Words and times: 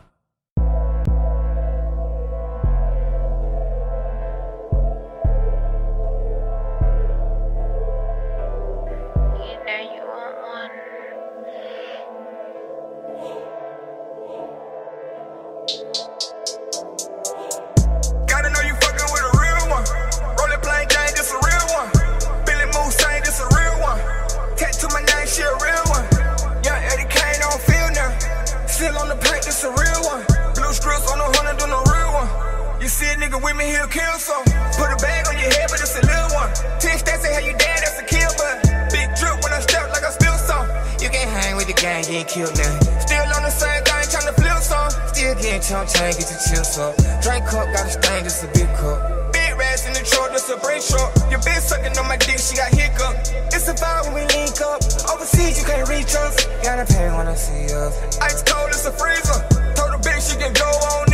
nigga 33.32 33.44
with 33.44 33.56
me, 33.56 33.64
he'll 33.66 33.88
kill 33.88 34.18
some. 34.18 34.44
Put 34.76 34.92
a 34.92 34.96
bag 35.00 35.26
on 35.28 35.38
your 35.38 35.48
head, 35.48 35.68
but 35.70 35.80
it's 35.80 35.96
a 35.96 36.04
little 36.04 36.36
one. 36.36 36.52
Ten 36.80 36.98
stats 36.98 37.24
say 37.24 37.32
how 37.32 37.40
you 37.40 37.52
dad, 37.56 37.80
that's 37.80 37.98
a 38.00 38.04
kill, 38.04 38.30
but 38.36 38.60
big 38.92 39.08
drip 39.16 39.40
when 39.42 39.52
I 39.52 39.60
step 39.60 39.88
like 39.88 40.04
I 40.04 40.10
spill 40.10 40.36
some. 40.36 40.68
You 41.00 41.08
can't 41.08 41.30
hang 41.30 41.56
with 41.56 41.66
the 41.66 41.72
gang, 41.74 42.04
getting 42.04 42.26
killed 42.26 42.56
now. 42.56 42.76
Still 43.00 43.24
on 43.32 43.42
the 43.42 43.50
same 43.50 43.82
thing, 43.84 44.04
trying 44.12 44.28
to 44.28 44.36
flip 44.36 44.60
some. 44.60 44.90
Still 45.08 45.34
getting 45.40 45.62
chump 45.62 45.88
chain, 45.88 46.12
get 46.12 46.28
your 46.28 46.40
chips 46.44 46.76
up. 46.78 46.92
Drink 47.24 47.44
cup, 47.48 47.66
got 47.72 47.88
a 47.88 47.92
stain, 47.92 48.24
just 48.24 48.44
a 48.44 48.48
big 48.52 48.68
cup. 48.76 49.00
Big 49.32 49.52
rats 49.56 49.86
in 49.88 49.92
the 49.96 50.04
truck, 50.04 50.28
just 50.32 50.50
a 50.52 50.56
brake 50.60 50.84
truck. 50.84 51.10
Your 51.32 51.40
bitch 51.40 51.64
sucking 51.64 51.96
on 51.96 52.06
my 52.08 52.16
dick, 52.20 52.38
she 52.38 52.56
got 52.56 52.68
hiccup. 52.68 53.16
It's 53.48 53.68
a 53.68 53.74
vibe 53.74 54.12
when 54.12 54.22
we 54.22 54.24
link 54.36 54.60
up. 54.60 54.84
Overseas, 55.08 55.56
you 55.56 55.64
can't 55.64 55.88
reach 55.88 56.12
us. 56.14 56.36
Gotta 56.60 56.84
pay 56.84 57.08
when 57.16 57.26
I 57.26 57.34
see 57.34 57.72
us. 57.72 57.96
Ice 58.20 58.42
cold, 58.44 58.68
it's 58.70 58.84
a 58.84 58.92
freezer. 58.92 59.40
Told 59.72 59.96
the 59.96 60.00
bitch 60.04 60.20
she 60.20 60.36
can 60.36 60.52
go 60.52 60.68
on 60.68 61.11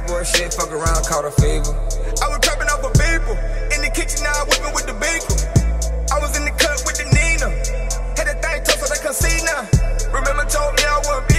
boy 0.00 0.22
shit, 0.24 0.54
fuck 0.54 0.70
around, 0.72 1.04
caught 1.04 1.24
a 1.24 1.30
fever. 1.30 1.74
I 2.22 2.28
was 2.28 2.40
trapping 2.40 2.68
off 2.68 2.80
a 2.84 2.90
people. 2.96 3.36
In 3.74 3.82
the 3.82 3.90
kitchen, 3.92 4.24
now 4.24 4.32
I 4.32 4.44
whipping 4.48 4.74
with 4.74 4.86
the 4.86 4.96
beaker. 4.96 5.36
I 6.12 6.20
was 6.20 6.36
in 6.36 6.44
the 6.44 6.54
cut 6.56 6.80
with 6.86 6.96
the 6.96 7.06
Nina. 7.12 7.48
Had 8.16 8.28
a 8.28 8.36
thing 8.40 8.62
tough 8.64 8.80
so 8.80 8.86
they 8.88 9.00
could 9.00 9.16
see 9.16 9.44
now. 9.44 9.68
Remember 10.12 10.44
told 10.44 10.76
me 10.76 10.84
I 10.84 11.00
wouldn't 11.08 11.31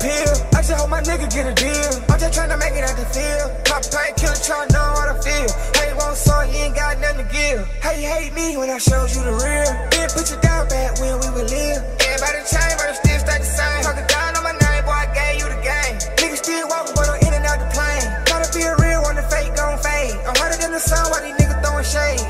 pill. 0.00 0.32
I 0.56 0.64
just 0.64 0.72
hope 0.72 0.90
my 0.90 1.04
nigga 1.04 1.28
get 1.28 1.46
a 1.46 1.54
deal. 1.54 1.92
I'm 2.08 2.18
just 2.18 2.32
tryna 2.32 2.58
make 2.58 2.74
it 2.74 2.84
out 2.84 2.96
the 2.96 3.06
field. 3.12 3.52
Pop 3.68 3.84
pain 3.92 4.16
killer 4.16 4.40
tryna 4.40 4.72
know 4.72 4.88
how 4.96 5.12
to 5.12 5.16
feel. 5.20 5.50
You 5.90 5.96
want 5.98 6.14
some, 6.16 6.46
you 6.54 6.70
ain't 6.70 6.74
got 6.74 6.98
nothing 7.02 7.26
to 7.26 7.32
give. 7.34 7.66
How 7.82 7.90
you 7.90 8.06
hate 8.06 8.32
me 8.32 8.56
when 8.56 8.70
I 8.70 8.78
showed 8.78 9.10
you 9.10 9.26
the 9.26 9.34
real? 9.42 9.70
Then 9.90 10.06
put 10.14 10.30
you 10.30 10.38
down 10.38 10.70
back 10.70 11.02
when 11.02 11.18
we 11.18 11.28
would 11.34 11.50
live. 11.50 11.82
Everybody 11.98 12.40
change, 12.46 12.74
but 12.78 12.94
it 12.94 12.96
still 13.02 13.18
stay 13.18 13.38
the 13.42 13.50
same. 13.50 13.82
Talking 13.82 14.06
down 14.06 14.38
on 14.38 14.46
my 14.46 14.54
name, 14.54 14.82
boy, 14.86 14.94
I 14.94 15.10
gave 15.10 15.42
you 15.42 15.50
the 15.50 15.58
game. 15.58 15.98
Niggas 16.14 16.46
still 16.46 16.62
walking, 16.70 16.94
but 16.94 17.10
I'm 17.10 17.18
in 17.26 17.34
and 17.34 17.42
out 17.42 17.58
the 17.58 17.66
plane. 17.74 18.06
Gotta 18.30 18.46
be 18.54 18.62
a 18.62 18.78
real 18.78 19.02
one, 19.02 19.18
the 19.18 19.26
fake 19.26 19.50
gon' 19.58 19.82
fade. 19.82 20.14
I'm 20.22 20.38
harder 20.38 20.62
than 20.62 20.70
the 20.70 20.78
sun, 20.78 21.02
why 21.10 21.26
these 21.26 21.34
niggas 21.42 21.58
throwing 21.58 21.82
shade? 21.82 22.22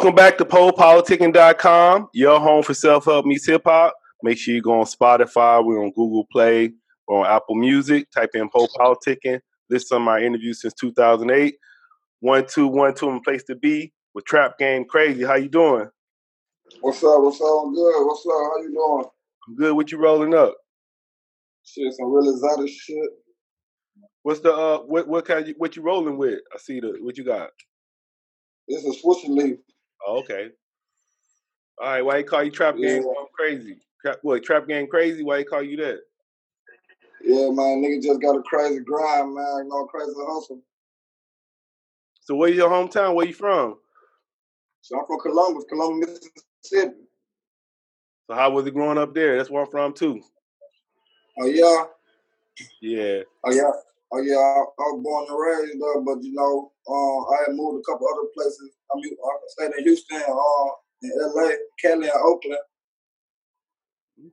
Welcome 0.00 0.16
back 0.16 0.38
to 0.38 0.46
PoePoliticking.com, 0.46 2.08
your 2.14 2.40
home 2.40 2.62
for 2.62 2.72
self-help 2.72 3.26
meets 3.26 3.46
hip-hop. 3.46 3.92
Make 4.22 4.38
sure 4.38 4.54
you 4.54 4.62
go 4.62 4.80
on 4.80 4.86
Spotify, 4.86 5.62
we're 5.62 5.84
on 5.84 5.90
Google 5.90 6.26
Play, 6.32 6.72
we're 7.06 7.18
on 7.18 7.26
Apple 7.26 7.54
Music. 7.54 8.10
Type 8.10 8.30
in 8.32 8.48
Poe 8.48 8.66
Politicking. 8.74 9.40
List 9.68 9.88
some 9.88 10.00
of 10.00 10.06
my 10.06 10.20
interviews 10.20 10.62
since 10.62 10.72
2008. 10.72 11.54
One, 12.20 12.46
two, 12.46 12.66
one, 12.66 12.94
two, 12.94 13.10
and 13.10 13.22
place 13.22 13.42
to 13.42 13.54
be 13.54 13.92
with 14.14 14.24
Trap 14.24 14.56
Gang 14.58 14.86
Crazy. 14.86 15.22
How 15.22 15.34
you 15.34 15.50
doing? 15.50 15.90
What's 16.80 17.04
up? 17.04 17.20
What's 17.20 17.38
up? 17.42 17.64
I'm 17.64 17.74
good. 17.74 18.06
What's 18.06 18.24
up? 18.24 18.32
How 18.32 18.56
you 18.62 18.72
doing? 18.72 19.04
I'm 19.48 19.54
good. 19.54 19.76
What 19.76 19.92
you 19.92 19.98
rolling 19.98 20.32
up? 20.32 20.54
Shit, 21.66 21.92
some 21.92 22.10
real 22.10 22.32
exotic 22.32 22.70
shit. 22.70 23.10
What's 24.22 24.40
the 24.40 24.54
uh 24.54 24.78
what 24.78 25.06
what 25.06 25.26
kind 25.26 25.46
you, 25.46 25.54
what 25.58 25.76
you 25.76 25.82
rolling 25.82 26.16
with? 26.16 26.38
I 26.54 26.58
see 26.58 26.80
the 26.80 26.96
what 27.02 27.18
you 27.18 27.24
got. 27.24 27.50
This 28.66 28.82
is 28.82 29.02
Swisher 29.04 29.28
Leaf. 29.28 29.58
Oh, 30.06 30.18
okay. 30.18 30.48
All 31.80 31.88
right, 31.88 32.04
why 32.04 32.18
you 32.18 32.24
call 32.24 32.42
you 32.42 32.50
Trap 32.50 32.76
Gang 32.76 33.02
Yeah. 33.02 33.24
Crazy? 33.32 33.78
Trap, 34.02 34.18
what 34.22 34.42
Trap 34.42 34.68
Gang 34.68 34.86
Crazy? 34.86 35.22
Why 35.22 35.38
you 35.38 35.44
call 35.44 35.62
you 35.62 35.76
that? 35.78 36.00
Yeah, 37.22 37.50
man, 37.50 37.82
nigga 37.82 38.02
just 38.02 38.20
got 38.20 38.36
a 38.36 38.42
crazy 38.42 38.80
grind, 38.80 39.34
man. 39.34 39.58
You 39.58 39.68
know, 39.68 39.86
crazy 39.86 40.12
hustle. 40.16 40.62
So 42.20 42.34
where's 42.34 42.56
your 42.56 42.70
hometown? 42.70 43.14
Where 43.14 43.26
you 43.26 43.34
from? 43.34 43.78
So 44.82 44.98
I'm 44.98 45.06
from 45.06 45.20
Columbus, 45.20 45.64
Columbus, 45.68 46.20
Mississippi. 46.62 46.96
So 48.26 48.34
how 48.34 48.50
was 48.50 48.66
it 48.66 48.74
growing 48.74 48.98
up 48.98 49.14
there? 49.14 49.36
That's 49.36 49.50
where 49.50 49.64
I'm 49.64 49.70
from 49.70 49.92
too. 49.92 50.22
Oh 51.40 51.46
yeah, 51.46 51.84
Yeah. 52.80 53.22
oh 53.44 53.52
yeah, 53.52 53.70
oh 54.12 54.20
yeah. 54.22 54.36
I, 54.36 54.60
I 54.60 54.86
was 54.92 55.00
born 55.02 55.26
and 55.28 55.38
raised 55.38 55.80
there, 55.80 56.00
but 56.02 56.22
you 56.22 56.32
know, 56.32 56.72
uh, 56.88 57.34
I 57.34 57.44
had 57.46 57.56
moved 57.56 57.80
a 57.82 57.90
couple 57.90 58.06
other 58.08 58.28
places 58.34 58.70
I'm, 58.92 59.00
I 59.00 59.36
stayed 59.48 59.78
in 59.78 59.84
Houston, 59.84 60.22
uh, 60.22 60.70
in 61.02 61.12
LA, 61.16 61.50
Cali, 61.80 62.08
and 62.08 62.22
Oakland. 62.24 62.60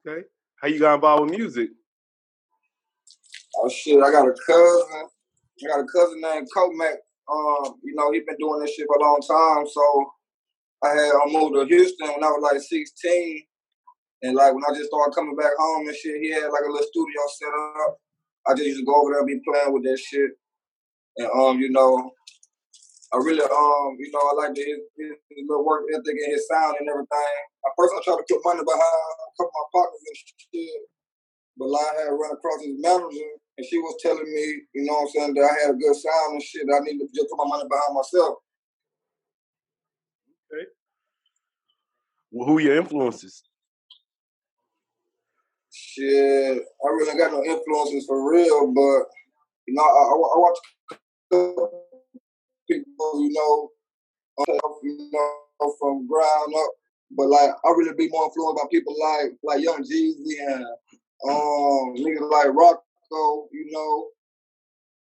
Okay. 0.05 0.27
How 0.61 0.67
you 0.67 0.79
got 0.79 0.95
involved 0.95 1.23
with 1.23 1.39
music? 1.39 1.69
Oh 3.57 3.69
shit, 3.69 4.01
I 4.01 4.11
got 4.11 4.27
a 4.27 4.33
cousin. 4.45 5.09
I 5.63 5.67
got 5.67 5.79
a 5.79 5.85
cousin 5.85 6.21
named 6.21 6.47
Comac. 6.55 6.97
Um, 7.29 7.75
you 7.83 7.95
know, 7.95 8.11
he 8.11 8.21
been 8.21 8.37
doing 8.39 8.61
this 8.61 8.73
shit 8.73 8.87
for 8.87 8.97
a 8.97 9.01
long 9.01 9.21
time. 9.21 9.67
So 9.67 10.11
I 10.83 10.89
had 10.89 11.11
I 11.11 11.31
moved 11.31 11.55
to 11.55 11.65
Houston 11.65 12.07
when 12.07 12.23
I 12.23 12.27
was 12.27 12.49
like 12.51 12.61
16. 12.61 13.43
And 14.23 14.35
like 14.35 14.53
when 14.53 14.63
I 14.63 14.73
just 14.73 14.89
started 14.89 15.13
coming 15.13 15.35
back 15.35 15.51
home 15.57 15.87
and 15.87 15.95
shit, 15.95 16.21
he 16.21 16.31
had 16.31 16.49
like 16.49 16.63
a 16.67 16.71
little 16.71 16.87
studio 16.87 17.21
set 17.37 17.49
up. 17.85 17.97
I 18.47 18.53
just 18.53 18.67
used 18.67 18.79
to 18.79 18.85
go 18.85 18.95
over 18.95 19.11
there 19.11 19.19
and 19.19 19.27
be 19.27 19.41
playing 19.45 19.73
with 19.73 19.83
that 19.83 19.99
shit. 19.99 20.31
And 21.17 21.29
um, 21.35 21.59
you 21.59 21.69
know, 21.69 22.11
I 23.13 23.17
really 23.23 23.43
um, 23.43 23.89
you 23.95 24.11
know, 24.11 24.19
I 24.19 24.33
like 24.35 24.53
the, 24.55 24.63
his, 24.67 24.83
his, 24.99 25.15
his 25.31 25.43
little 25.47 25.63
work 25.63 25.87
ethic 25.95 26.11
and 26.11 26.33
his 26.33 26.43
sound 26.47 26.75
and 26.79 26.89
everything. 26.89 27.37
At 27.63 27.71
first 27.79 27.95
I 27.95 28.03
tried 28.03 28.19
to 28.19 28.27
put 28.27 28.43
money 28.43 28.63
behind 28.67 29.07
a 29.15 29.31
couple 29.39 29.47
of 29.47 29.55
my 29.55 29.65
pockets 29.71 30.03
and 30.03 30.17
shit. 30.19 30.81
But 31.55 31.71
I 31.71 32.03
had 32.03 32.11
run 32.11 32.35
across 32.35 32.59
his 32.61 32.75
manager 32.77 33.31
and 33.57 33.65
she 33.65 33.79
was 33.79 33.95
telling 34.03 34.27
me, 34.27 34.45
you 34.75 34.83
know 34.83 35.07
what 35.07 35.07
I'm 35.07 35.13
saying, 35.15 35.33
that 35.35 35.47
I 35.47 35.55
had 35.65 35.71
a 35.71 35.79
good 35.79 35.95
sound 35.95 36.35
and 36.35 36.43
shit. 36.43 36.67
I 36.67 36.83
need 36.83 36.99
to 36.99 37.07
just 37.15 37.31
put 37.31 37.39
my 37.39 37.47
money 37.47 37.65
behind 37.65 37.95
myself. 37.95 38.43
Well, 42.31 42.47
who 42.47 42.59
your 42.59 42.75
influences? 42.75 43.43
Shit, 45.71 46.59
I 46.59 46.87
really 46.89 47.17
got 47.17 47.31
no 47.31 47.43
influences 47.43 48.05
for 48.05 48.29
real, 48.29 48.71
but 48.73 49.07
you 49.65 49.73
know, 49.73 49.81
I, 49.81 49.85
I, 49.85 50.13
I 50.13 50.37
watch 50.37 50.57
people, 52.67 53.21
you 53.21 53.31
know, 53.33 53.69
uh, 54.39 54.69
you 54.83 55.09
know, 55.11 55.75
from 55.79 56.07
ground 56.07 56.53
up. 56.57 56.71
But 57.11 57.27
like, 57.27 57.51
I 57.65 57.69
really 57.69 57.93
be 57.93 58.09
more 58.09 58.25
influenced 58.25 58.61
by 58.61 58.67
people 58.69 58.95
like 58.99 59.31
like 59.43 59.63
Young 59.63 59.83
Jeezy 59.83 60.39
and 60.45 60.65
um 61.29 61.95
niggas 61.95 62.29
like 62.29 62.53
Rocco, 62.53 63.47
you 63.51 63.67
know, 63.71 64.07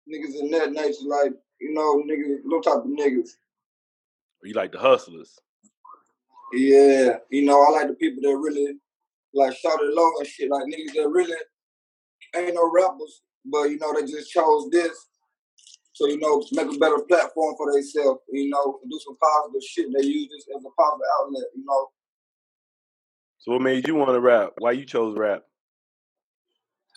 niggas 0.09 0.41
in 0.41 0.51
that 0.53 0.73
nature, 0.73 1.07
like 1.07 1.33
you 1.61 1.73
know, 1.73 2.03
niggas, 2.07 2.39
those 2.49 2.65
type 2.65 2.85
of 2.85 2.91
niggas. 2.91 3.31
You 4.43 4.53
like 4.55 4.73
the 4.73 4.79
hustlers? 4.79 5.39
Yeah, 6.53 7.17
you 7.31 7.45
know, 7.45 7.65
I 7.67 7.71
like 7.71 7.89
the 7.89 7.95
people 7.95 8.23
that 8.23 8.37
really 8.37 8.77
like 9.35 9.57
shout 9.57 9.81
it 9.81 9.95
low 9.95 10.11
and 10.19 10.27
shit, 10.27 10.51
like 10.51 10.65
niggas 10.65 10.95
that 10.95 11.09
really 11.09 11.37
ain't 12.37 12.55
no 12.55 12.71
rappers, 12.73 13.23
but 13.45 13.65
you 13.65 13.79
know, 13.79 13.93
they 13.93 14.07
just 14.07 14.31
chose 14.31 14.71
this. 14.71 15.07
So, 15.97 16.07
you 16.07 16.21
know, 16.21 16.45
make 16.53 16.69
a 16.69 16.79
better 16.79 17.01
platform 17.09 17.55
for 17.57 17.73
themselves, 17.73 18.21
you 18.29 18.51
know, 18.51 18.81
do 18.85 19.01
some 19.01 19.17
positive 19.17 19.65
shit. 19.65 19.89
They 19.97 20.05
use 20.05 20.29
this 20.29 20.45
as 20.55 20.61
a 20.61 20.69
positive 20.77 21.09
outlet, 21.17 21.49
you 21.57 21.65
know. 21.65 21.89
So 23.39 23.53
what 23.53 23.63
made 23.63 23.89
you 23.89 23.95
want 23.95 24.13
to 24.13 24.21
rap? 24.21 24.53
Why 24.59 24.73
you 24.73 24.85
chose 24.85 25.17
rap? 25.17 25.45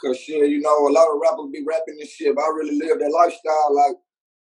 Cause 0.04 0.20
shit, 0.20 0.50
you 0.50 0.60
know, 0.60 0.86
a 0.86 0.92
lot 0.92 1.08
of 1.08 1.16
rappers 1.16 1.48
be 1.48 1.64
rapping 1.66 1.96
this 1.98 2.12
shit, 2.12 2.36
but 2.36 2.44
I 2.44 2.50
really 2.50 2.76
live 2.76 3.00
that 3.00 3.16
lifestyle, 3.16 3.72
like, 3.72 3.96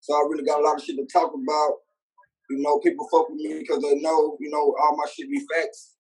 so 0.01 0.13
I 0.13 0.21
really 0.30 0.45
got 0.45 0.62
a 0.62 0.63
lot 0.63 0.77
of 0.77 0.83
shit 0.83 0.98
to 0.98 1.07
talk 1.12 1.33
about. 1.33 1.74
You 2.51 2.62
know, 2.62 2.77
people 2.86 3.09
fuck 3.09 3.27
with 3.30 3.41
me 3.41 3.65
because 3.65 3.81
they 3.81 3.98
know, 3.98 4.38
you 4.39 4.51
know, 4.51 4.62
all 4.62 4.95
my 4.95 5.09
shit 5.09 5.27
be 5.27 5.41
facts. 5.50 5.95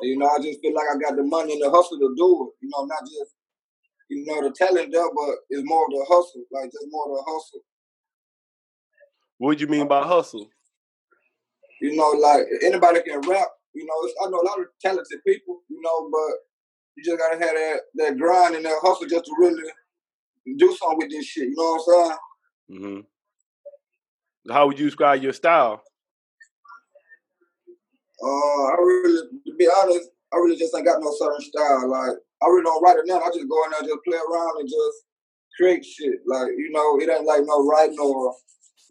And, 0.00 0.10
you 0.10 0.18
know, 0.18 0.26
I 0.26 0.42
just 0.42 0.58
feel 0.58 0.74
like 0.74 0.90
I 0.90 0.98
got 0.98 1.14
the 1.14 1.22
money 1.22 1.52
and 1.52 1.62
the 1.62 1.70
hustle 1.70 1.96
to 1.96 2.10
do 2.18 2.26
it. 2.42 2.66
You 2.66 2.70
know, 2.74 2.86
not 2.86 3.06
just, 3.06 3.35
you 4.08 4.24
know, 4.24 4.42
the 4.42 4.54
talent 4.54 4.92
there, 4.92 5.08
but 5.14 5.34
it's 5.50 5.62
more 5.64 5.84
of 5.84 5.90
the 5.90 6.04
hustle, 6.08 6.44
like 6.52 6.70
just 6.72 6.86
more 6.90 7.04
of 7.10 7.16
the 7.16 7.22
hustle. 7.32 7.60
What 9.38 9.58
do 9.58 9.64
you 9.64 9.68
mean 9.68 9.88
by 9.88 10.02
hustle? 10.02 10.48
You 11.80 11.96
know, 11.96 12.10
like 12.10 12.46
anybody 12.62 13.02
can 13.02 13.20
rap. 13.28 13.48
You 13.74 13.84
know, 13.84 13.94
it's, 14.04 14.14
I 14.24 14.30
know 14.30 14.40
a 14.40 14.46
lot 14.46 14.60
of 14.60 14.66
talented 14.80 15.20
people. 15.26 15.60
You 15.68 15.80
know, 15.82 16.08
but 16.10 16.38
you 16.96 17.04
just 17.04 17.18
gotta 17.18 17.38
have 17.38 17.54
that 17.54 17.80
that 17.96 18.18
grind 18.18 18.54
and 18.54 18.64
that 18.64 18.78
hustle 18.82 19.06
just 19.06 19.24
to 19.26 19.34
really 19.38 19.62
do 20.56 20.76
something 20.76 20.98
with 20.98 21.10
this 21.10 21.26
shit. 21.26 21.48
You 21.48 21.54
know 21.56 21.80
what 21.84 21.96
I'm 21.96 22.04
saying? 22.04 22.18
Mm-hmm. 22.70 24.52
How 24.52 24.66
would 24.66 24.78
you 24.78 24.86
describe 24.86 25.22
your 25.22 25.32
style? 25.32 25.82
Uh, 28.22 28.26
I 28.28 28.76
really, 28.78 29.28
to 29.46 29.54
be 29.58 29.68
honest, 29.82 30.08
I 30.32 30.36
really 30.36 30.56
just 30.56 30.74
ain't 30.74 30.86
got 30.86 31.02
no 31.02 31.12
certain 31.18 31.40
style. 31.40 31.90
Like, 31.90 32.16
I 32.42 32.46
really 32.46 32.64
don't 32.64 32.82
write 32.82 32.98
it 32.98 33.08
down. 33.08 33.22
I 33.22 33.30
just 33.32 33.48
go 33.48 33.64
in 33.64 33.70
there, 33.70 33.88
just 33.88 34.04
play 34.04 34.18
around 34.18 34.60
and 34.60 34.68
just 34.68 34.96
create 35.56 35.84
shit. 35.84 36.20
Like, 36.26 36.52
you 36.56 36.70
know, 36.70 36.98
it 37.00 37.08
ain't 37.08 37.24
like 37.24 37.42
no 37.44 37.66
writing 37.66 37.98
or 37.98 38.34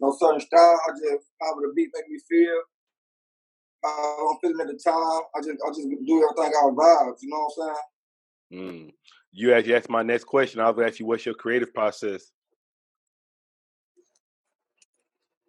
no 0.00 0.16
certain 0.18 0.40
style. 0.40 0.80
I 0.86 0.90
just 0.92 1.26
however 1.40 1.68
the 1.68 1.72
beat 1.74 1.90
make 1.94 2.08
me 2.08 2.18
feel. 2.28 2.60
How 3.84 4.30
I'm 4.30 4.38
feeling 4.40 4.60
at 4.60 4.66
the 4.66 4.78
time. 4.82 5.22
I 5.34 5.40
just, 5.40 5.58
I 5.64 5.68
just 5.70 5.88
do 5.88 6.28
everything 6.28 6.52
out 6.58 6.74
vibes. 6.74 7.22
You 7.22 7.30
know 7.30 7.48
what 7.54 7.68
I'm 7.68 7.74
saying? 8.50 8.62
Mm. 8.62 8.92
You 9.32 9.54
actually 9.54 9.74
asked 9.74 9.90
my 9.90 10.02
next 10.02 10.24
question. 10.24 10.60
I 10.60 10.66
was 10.66 10.76
gonna 10.76 10.88
ask 10.88 10.98
you 10.98 11.06
what's 11.06 11.26
your 11.26 11.34
creative 11.34 11.72
process? 11.72 12.30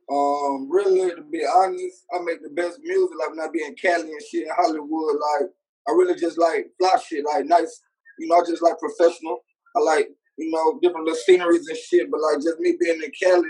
Um, 0.10 0.70
really, 0.70 1.10
to 1.16 1.22
be 1.22 1.44
honest, 1.46 2.06
I 2.14 2.20
make 2.24 2.42
the 2.42 2.50
best 2.50 2.80
music. 2.82 3.18
Like 3.20 3.30
when 3.30 3.40
I 3.40 3.48
be 3.52 3.64
in 3.64 3.76
Cali 3.76 4.10
and 4.10 4.22
shit 4.30 4.44
in 4.44 4.54
Hollywood, 4.56 5.16
like 5.16 5.50
I 5.88 5.92
really 5.92 6.16
just 6.16 6.38
like 6.38 6.68
fly 6.78 6.96
shit, 7.06 7.26
like 7.26 7.46
nice. 7.46 7.82
You 8.20 8.28
know, 8.28 8.36
I 8.36 8.42
just 8.48 8.62
like 8.62 8.80
professional. 8.80 9.40
I 9.76 9.80
like 9.82 10.10
you 10.38 10.52
know 10.52 10.80
different 10.82 11.06
little 11.06 11.20
sceneries 11.26 11.68
and 11.68 11.78
shit. 11.78 12.10
But 12.12 12.22
like 12.22 12.44
just 12.44 12.60
me 12.60 12.78
being 12.80 13.02
in 13.04 13.12
Cali, 13.22 13.50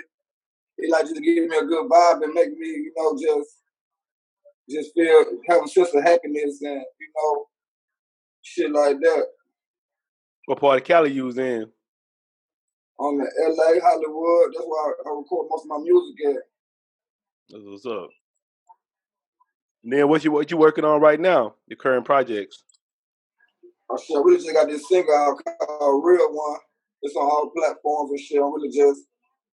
it 0.78 0.92
like 0.92 1.06
just 1.06 1.22
give 1.22 1.48
me 1.48 1.58
a 1.58 1.66
good 1.66 1.90
vibe 1.90 2.24
and 2.24 2.34
make 2.34 2.52
me 2.58 2.68
you 2.68 2.94
know 2.96 3.18
just 3.19 3.50
just 4.69 4.94
feel 4.94 5.25
have 5.50 5.64
a 5.64 5.68
sense 5.68 5.94
of 5.94 6.04
happiness 6.04 6.60
and 6.62 6.81
you 7.00 7.10
know 7.16 7.46
shit 8.42 8.72
like 8.72 8.98
that. 9.02 9.25
What 10.46 10.60
part 10.60 10.81
of 10.81 10.88
Cali 10.88 11.12
you 11.12 11.25
was 11.25 11.38
in? 11.38 11.70
On 13.00 13.18
the 13.18 13.25
LA, 13.25 13.80
Hollywood, 13.80 14.54
that's 14.56 14.66
where 14.66 14.86
I, 14.86 14.94
I 15.06 15.18
record 15.18 15.48
most 15.50 15.66
of 15.66 15.68
my 15.68 15.78
music 15.78 16.16
at. 16.25 16.44
That's 17.50 17.63
what's 17.66 17.86
up. 17.86 18.10
And 19.84 19.94
then 19.94 20.10
what 20.10 20.24
you 20.24 20.31
what 20.31 20.52
you 20.52 20.58
working 20.58 20.84
on 20.84 21.00
right 21.00 21.20
now? 21.20 21.56
Your 21.68 21.78
current 21.78 22.06
projects? 22.06 22.63
I 23.89 23.95
really 24.19 24.38
just 24.38 24.54
got 24.54 24.68
this 24.68 24.88
single 24.88 25.16
out 25.16 25.39
called 25.68 26.04
Real 26.06 26.31
One. 26.31 26.60
It's 27.01 27.16
on 27.16 27.24
all 27.24 27.51
platforms 27.56 28.12
and 28.12 28.19
shit. 28.19 28.42
I'm 28.42 28.54
really 28.54 28.69
just 28.69 29.01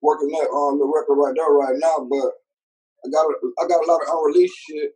working 0.00 0.28
that 0.28 0.48
on 0.50 0.78
the 0.78 0.84
record 0.84 1.14
right 1.14 1.34
there 1.36 1.52
right 1.52 1.76
now. 1.78 2.06
But 2.08 2.32
I 3.04 3.10
got 3.10 3.26
a, 3.26 3.34
I 3.62 3.68
got 3.68 3.84
a 3.84 3.90
lot 3.90 4.00
of 4.02 4.08
unreleased 4.08 4.56
shit. 4.56 4.92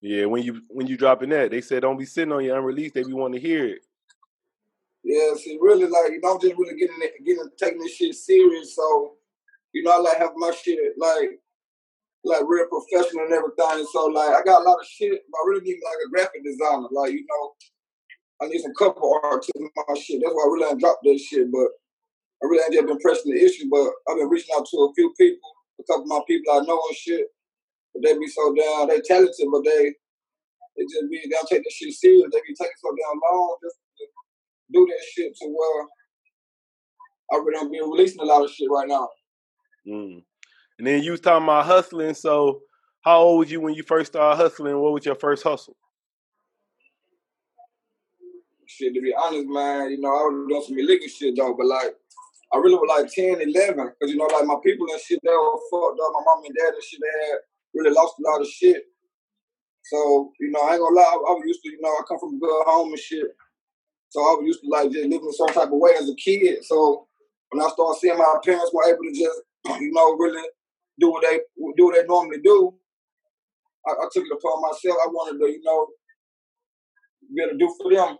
Yeah, 0.00 0.24
when 0.26 0.42
you 0.42 0.62
when 0.68 0.86
you 0.86 0.96
dropping 0.96 1.30
that, 1.30 1.50
they 1.50 1.60
said 1.60 1.82
don't 1.82 1.98
be 1.98 2.06
sitting 2.06 2.32
on 2.32 2.44
your 2.44 2.56
unreleased. 2.56 2.94
They 2.94 3.02
be 3.02 3.12
wanting 3.12 3.40
to 3.40 3.46
hear 3.46 3.66
it. 3.66 3.80
Yeah, 5.04 5.34
see, 5.34 5.58
really 5.60 5.86
like 5.86 6.12
you 6.12 6.20
know, 6.22 6.34
I'm 6.34 6.40
just 6.40 6.56
really 6.56 6.78
getting 6.78 6.96
it, 7.00 7.24
getting 7.24 7.50
taking 7.58 7.80
this 7.80 7.94
shit 7.96 8.14
serious. 8.14 8.74
So, 8.74 9.14
you 9.72 9.82
know, 9.82 9.92
I 9.92 9.98
like 9.98 10.18
have 10.18 10.30
my 10.36 10.52
shit 10.52 10.78
like 10.98 11.40
like 12.24 12.42
real 12.46 12.66
professional 12.68 13.24
and 13.24 13.32
everything. 13.32 13.86
So 13.92 14.06
like 14.06 14.36
I 14.36 14.42
got 14.44 14.62
a 14.62 14.68
lot 14.68 14.80
of 14.80 14.86
shit, 14.86 15.22
but 15.30 15.38
I 15.38 15.48
really 15.48 15.64
need 15.64 15.80
like 15.84 16.00
a 16.04 16.10
graphic 16.10 16.44
designer. 16.44 16.88
Like, 16.90 17.12
you 17.12 17.24
know, 17.24 17.54
I 18.42 18.48
need 18.48 18.60
some 18.60 18.74
cover 18.76 19.00
art 19.24 19.42
to 19.42 19.52
my 19.56 19.94
shit. 19.96 20.20
That's 20.22 20.34
why 20.34 20.44
I 20.44 20.52
really 20.52 20.70
ain't 20.70 20.80
dropped 20.80 21.04
that 21.04 21.18
shit. 21.18 21.50
But 21.52 21.68
I 22.42 22.48
really 22.48 22.64
ain't 22.64 22.74
just 22.74 22.86
been 22.86 23.00
pressing 23.00 23.32
the 23.32 23.40
issue. 23.40 23.68
But 23.70 23.88
I've 24.08 24.18
been 24.18 24.28
reaching 24.28 24.54
out 24.56 24.66
to 24.68 24.76
a 24.88 24.94
few 24.94 25.12
people, 25.18 25.50
a 25.80 25.84
couple 25.84 26.04
of 26.04 26.08
my 26.08 26.20
people 26.26 26.52
I 26.52 26.60
know 26.64 26.80
and 26.88 26.96
shit. 26.96 27.26
But 27.94 28.02
they 28.04 28.18
be 28.18 28.28
so 28.28 28.54
down, 28.54 28.88
they 28.88 29.00
talented, 29.00 29.48
but 29.50 29.64
they 29.64 29.92
they 30.76 30.84
just 30.84 31.10
be 31.10 31.20
they 31.24 31.30
don't 31.30 31.48
take 31.48 31.64
this 31.64 31.74
shit 31.74 31.92
serious. 31.94 32.28
They 32.32 32.40
be 32.46 32.54
taking 32.54 32.80
so 32.80 32.92
damn 32.92 33.20
long 33.20 33.56
just 33.62 33.76
to 33.98 34.06
do 34.72 34.86
that 34.86 35.04
shit 35.12 35.36
to 35.36 35.48
where 35.48 35.86
I 37.32 37.36
really 37.36 37.52
don't 37.52 37.72
be 37.72 37.80
releasing 37.80 38.20
a 38.20 38.24
lot 38.24 38.44
of 38.44 38.50
shit 38.50 38.70
right 38.70 38.88
now. 38.88 39.08
Mm. 39.86 40.22
And 40.80 40.86
then 40.86 41.02
you 41.02 41.10
was 41.10 41.20
talking 41.20 41.44
about 41.44 41.66
hustling. 41.66 42.14
So 42.14 42.62
how 43.04 43.20
old 43.20 43.40
was 43.40 43.50
you 43.52 43.60
when 43.60 43.74
you 43.74 43.82
first 43.82 44.12
started 44.12 44.40
hustling? 44.40 44.80
What 44.80 44.94
was 44.94 45.04
your 45.04 45.14
first 45.14 45.42
hustle? 45.42 45.76
Shit, 48.64 48.94
to 48.94 49.00
be 49.02 49.12
honest, 49.12 49.44
man, 49.44 49.90
you 49.90 50.00
know, 50.00 50.08
I 50.08 50.24
was 50.24 50.48
doing 50.48 50.64
some 50.64 50.78
illegal 50.80 51.06
shit 51.06 51.36
though, 51.36 51.52
but 51.52 51.66
like, 51.66 51.92
I 52.48 52.56
really 52.56 52.80
was 52.80 52.88
like 52.88 53.12
10, 53.12 53.44
11, 53.44 53.92
because, 53.92 54.08
you 54.08 54.16
know, 54.16 54.24
like 54.32 54.48
my 54.48 54.56
people 54.64 54.88
and 54.88 54.98
shit, 55.04 55.20
they 55.20 55.28
were 55.28 55.60
fucked 55.68 56.00
up. 56.00 56.16
My 56.16 56.24
mom 56.24 56.48
and 56.48 56.56
dad 56.56 56.72
and 56.72 56.82
shit, 56.82 56.96
they 57.04 57.12
had 57.28 57.44
really 57.76 57.92
lost 57.92 58.16
a 58.16 58.24
lot 58.24 58.40
of 58.40 58.48
shit. 58.48 58.80
So, 59.84 60.32
you 60.40 60.48
know, 60.48 60.64
I 60.64 60.80
ain't 60.80 60.80
gonna 60.80 60.96
lie, 60.96 61.12
I, 61.12 61.20
I 61.28 61.32
was 61.36 61.44
used 61.44 61.60
to, 61.60 61.76
you 61.76 61.80
know, 61.84 61.92
I 61.92 62.08
come 62.08 62.24
from 62.24 62.36
a 62.36 62.40
good 62.40 62.64
home 62.64 62.88
and 62.88 62.98
shit. 62.98 63.36
So 64.08 64.24
I 64.24 64.32
was 64.40 64.48
used 64.48 64.64
to 64.64 64.68
like 64.72 64.88
just 64.88 65.12
living 65.12 65.28
certain 65.36 65.60
type 65.60 65.76
of 65.76 65.76
way 65.76 65.92
as 66.00 66.08
a 66.08 66.16
kid. 66.16 66.64
So 66.64 67.04
when 67.52 67.60
I 67.60 67.68
started 67.68 68.00
seeing 68.00 68.16
my 68.16 68.40
parents 68.40 68.72
were 68.72 68.88
able 68.88 69.04
to 69.04 69.12
just, 69.12 69.44
you 69.76 69.92
know, 69.92 70.16
really 70.16 70.40
do 71.00 71.10
what 71.10 71.24
they 71.28 71.40
do 71.76 71.84
what 71.86 71.94
they 71.94 72.06
normally 72.06 72.40
do, 72.42 72.74
I, 73.86 73.92
I 73.92 74.08
took 74.12 74.24
it 74.24 74.32
upon 74.32 74.62
myself. 74.62 74.96
I 75.02 75.08
wanted 75.08 75.38
to, 75.38 75.50
you 75.50 75.62
know, 75.64 75.86
be 77.34 77.42
able 77.42 77.52
to 77.52 77.58
do 77.58 77.74
for 77.80 77.92
them 77.92 78.18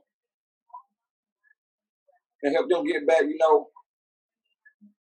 and 2.43 2.55
help 2.55 2.69
them 2.71 2.87
get 2.87 3.07
back, 3.07 3.23
you 3.23 3.37
know, 3.39 3.69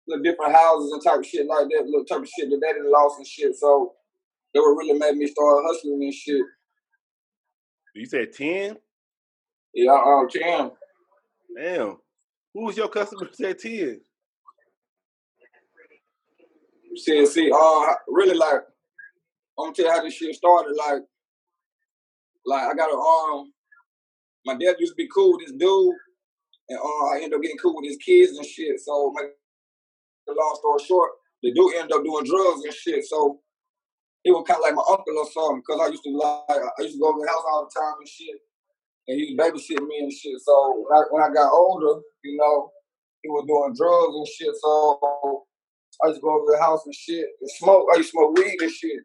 little 0.07 0.23
different 0.23 0.53
houses 0.53 0.91
and 0.91 1.03
type 1.03 1.19
of 1.19 1.25
shit 1.25 1.47
like 1.47 1.67
that, 1.69 1.85
little 1.85 2.05
type 2.05 2.21
of 2.21 2.27
shit 2.27 2.49
that 2.49 2.59
they 2.61 2.73
didn't 2.73 2.91
lost 2.91 3.17
and 3.17 3.27
shit. 3.27 3.55
So 3.55 3.93
that 4.53 4.61
what 4.61 4.75
really 4.77 4.97
made 4.97 5.15
me 5.15 5.27
start 5.27 5.63
hustling 5.65 6.03
and 6.03 6.13
shit. 6.13 6.41
You 7.95 8.05
said 8.05 8.33
ten. 8.33 8.77
Yeah, 9.73 9.93
um, 9.93 10.27
Cam. 10.27 10.71
Damn. 11.55 11.97
Who 12.53 12.65
was 12.65 12.77
your 12.77 12.87
customers 12.87 13.39
at 13.39 13.59
ten? 13.59 14.01
See, 16.95 17.51
uh, 17.51 17.93
really 18.07 18.35
like, 18.35 18.61
I'm 19.57 19.65
gonna 19.65 19.73
tell 19.73 19.85
you 19.85 19.91
how 19.91 20.03
this 20.03 20.13
shit 20.13 20.35
started. 20.35 20.75
Like, 20.75 21.03
like 22.45 22.63
I 22.63 22.73
got 22.73 22.91
a 22.91 22.97
um, 22.97 23.53
my 24.45 24.53
dad 24.53 24.75
used 24.79 24.93
to 24.93 24.95
be 24.95 25.07
cool 25.13 25.33
with 25.33 25.45
this 25.45 25.55
dude, 25.55 25.95
and 26.69 26.79
uh, 26.79 27.05
I 27.13 27.19
ended 27.21 27.33
up 27.33 27.41
getting 27.41 27.57
cool 27.57 27.75
with 27.75 27.89
his 27.89 27.97
kids 27.97 28.37
and 28.37 28.45
shit. 28.45 28.79
So, 28.79 29.13
make 29.15 29.31
the 30.27 30.33
long 30.33 30.55
story 30.59 30.83
short, 30.85 31.11
the 31.43 31.51
dude 31.53 31.75
ended 31.75 31.91
up 31.97 32.03
doing 32.03 32.25
drugs 32.25 32.63
and 32.63 32.73
shit. 32.73 33.03
So 33.05 33.41
he 34.23 34.31
was 34.31 34.45
kind 34.47 34.59
of 34.59 34.63
like 34.63 34.75
my 34.75 34.85
uncle 34.89 35.17
or 35.17 35.29
something, 35.31 35.63
because 35.65 35.81
I 35.81 35.89
used 35.89 36.03
to 36.03 36.11
like, 36.11 36.61
I 36.61 36.81
used 36.81 36.95
to 36.95 37.01
go 37.01 37.09
over 37.09 37.19
the 37.21 37.27
house 37.27 37.45
all 37.49 37.65
the 37.65 37.73
time 37.73 37.97
and 37.99 38.07
shit, 38.07 38.37
and 39.07 39.17
he 39.17 39.33
was 39.33 39.37
babysitting 39.39 39.87
me 39.87 39.99
and 39.99 40.13
shit. 40.13 40.39
So 40.41 40.85
when 40.85 40.93
I, 40.93 41.01
when 41.09 41.23
I 41.23 41.33
got 41.33 41.51
older, 41.51 42.01
you 42.23 42.37
know, 42.37 42.71
he 43.23 43.29
was 43.29 43.45
doing 43.47 43.73
drugs 43.75 44.15
and 44.15 44.27
shit. 44.27 44.55
So 44.61 45.48
I 46.03 46.11
to 46.11 46.19
go 46.19 46.41
over 46.41 46.51
the 46.51 46.59
house 46.61 46.81
and 46.85 46.95
shit 46.95 47.27
and 47.41 47.51
smoke. 47.51 47.87
I 47.93 47.97
used 47.97 48.11
to 48.11 48.13
smoke 48.13 48.37
weed 48.37 48.61
and 48.61 48.71
shit. 48.71 48.99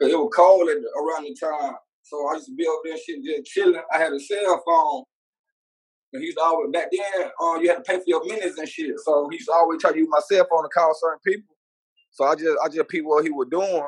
Cause 0.00 0.10
it 0.10 0.18
was 0.18 0.30
cold 0.34 0.68
at, 0.68 0.76
around 0.76 1.24
the 1.24 1.34
time. 1.34 1.74
So 2.02 2.28
I 2.28 2.34
used 2.34 2.46
to 2.46 2.54
be 2.54 2.66
over 2.66 2.80
there 2.84 2.92
and 2.92 3.02
shit 3.02 3.24
just 3.24 3.52
chilling. 3.52 3.80
I 3.92 3.98
had 3.98 4.12
a 4.12 4.20
cell 4.20 4.62
phone. 4.66 5.04
And 6.12 6.22
he 6.22 6.26
used 6.26 6.38
to 6.38 6.44
always 6.44 6.70
back 6.72 6.88
then, 6.92 7.30
uh, 7.42 7.58
you 7.60 7.68
had 7.68 7.76
to 7.76 7.82
pay 7.82 7.96
for 7.96 8.04
your 8.06 8.24
minutes 8.26 8.58
and 8.58 8.68
shit. 8.68 8.94
So 9.04 9.28
he 9.30 9.36
used 9.36 9.48
to 9.48 9.54
always 9.54 9.80
try 9.80 9.92
to 9.92 9.98
use 9.98 10.08
my 10.10 10.20
cell 10.30 10.46
phone 10.50 10.64
to 10.64 10.68
call 10.68 10.92
certain 11.00 11.20
people. 11.24 11.56
So 12.10 12.24
I 12.24 12.34
just 12.34 12.56
I 12.64 12.68
just 12.68 12.88
peeped 12.88 13.06
what 13.06 13.24
he 13.24 13.30
was 13.30 13.48
doing. 13.50 13.84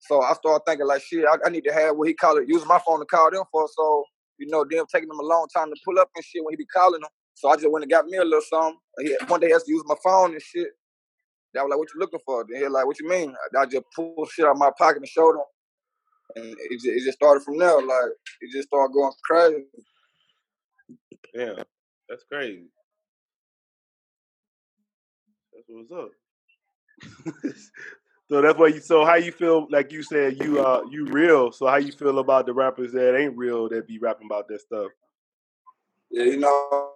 So 0.00 0.20
I 0.22 0.34
started 0.34 0.64
thinking 0.66 0.86
like 0.86 1.02
shit, 1.02 1.24
I, 1.24 1.36
I 1.46 1.50
need 1.50 1.64
to 1.64 1.72
have 1.72 1.96
what 1.96 2.08
he 2.08 2.14
called 2.14 2.38
it, 2.38 2.48
using 2.48 2.68
my 2.68 2.80
phone 2.86 3.00
to 3.00 3.06
call 3.06 3.30
them 3.30 3.44
for. 3.52 3.68
So, 3.76 4.04
you 4.38 4.48
know, 4.48 4.64
them 4.68 4.84
taking 4.92 5.08
them 5.08 5.20
a 5.20 5.24
long 5.24 5.46
time 5.54 5.68
to 5.70 5.76
pull 5.84 5.98
up 5.98 6.10
and 6.16 6.24
shit 6.24 6.44
when 6.44 6.52
he 6.52 6.56
be 6.56 6.66
calling 6.66 7.00
them. 7.00 7.10
So 7.34 7.48
I 7.50 7.56
just 7.56 7.70
went 7.70 7.84
and 7.84 7.90
got 7.90 8.06
me 8.06 8.18
a 8.18 8.24
little 8.24 8.40
something. 8.48 8.78
He, 9.00 9.16
one 9.28 9.40
day 9.40 9.48
I 9.48 9.58
to 9.58 9.64
use 9.66 9.82
my 9.86 9.96
phone 10.02 10.32
and 10.32 10.42
shit. 10.42 10.68
They 11.54 11.60
was 11.60 11.70
like, 11.70 11.78
"What 11.78 11.88
you 11.94 12.00
looking 12.00 12.20
for?" 12.24 12.44
Then 12.48 12.60
he 12.60 12.68
like, 12.68 12.86
"What 12.86 12.98
you 12.98 13.08
mean?" 13.08 13.34
I 13.58 13.66
just 13.66 13.84
pulled 13.94 14.28
shit 14.30 14.46
out 14.46 14.52
of 14.52 14.58
my 14.58 14.70
pocket 14.76 14.98
and 14.98 15.08
showed 15.08 15.34
him, 15.36 15.42
and 16.36 16.46
it 16.46 16.72
just, 16.72 16.86
it 16.86 17.04
just 17.04 17.18
started 17.18 17.42
from 17.42 17.58
there. 17.58 17.80
Like 17.80 18.12
it 18.40 18.52
just 18.52 18.68
started 18.68 18.92
going 18.92 19.12
crazy. 19.24 19.64
Yeah, 21.34 21.62
that's 22.08 22.24
crazy. 22.24 22.64
That's 25.52 25.66
what's 25.68 25.92
up. 25.92 26.10
so 28.30 28.40
that's 28.40 28.58
why 28.58 28.68
you. 28.68 28.80
So 28.80 29.04
how 29.04 29.16
you 29.16 29.32
feel? 29.32 29.66
Like 29.70 29.92
you 29.92 30.02
said, 30.02 30.38
you 30.42 30.60
uh 30.60 30.82
you 30.90 31.06
real. 31.06 31.52
So 31.52 31.66
how 31.66 31.76
you 31.76 31.92
feel 31.92 32.18
about 32.18 32.46
the 32.46 32.54
rappers 32.54 32.92
that 32.92 33.16
ain't 33.16 33.36
real 33.36 33.68
that 33.68 33.86
be 33.86 33.98
rapping 33.98 34.26
about 34.26 34.48
that 34.48 34.60
stuff? 34.60 34.90
Yeah, 36.10 36.24
you 36.24 36.36
know, 36.38 36.92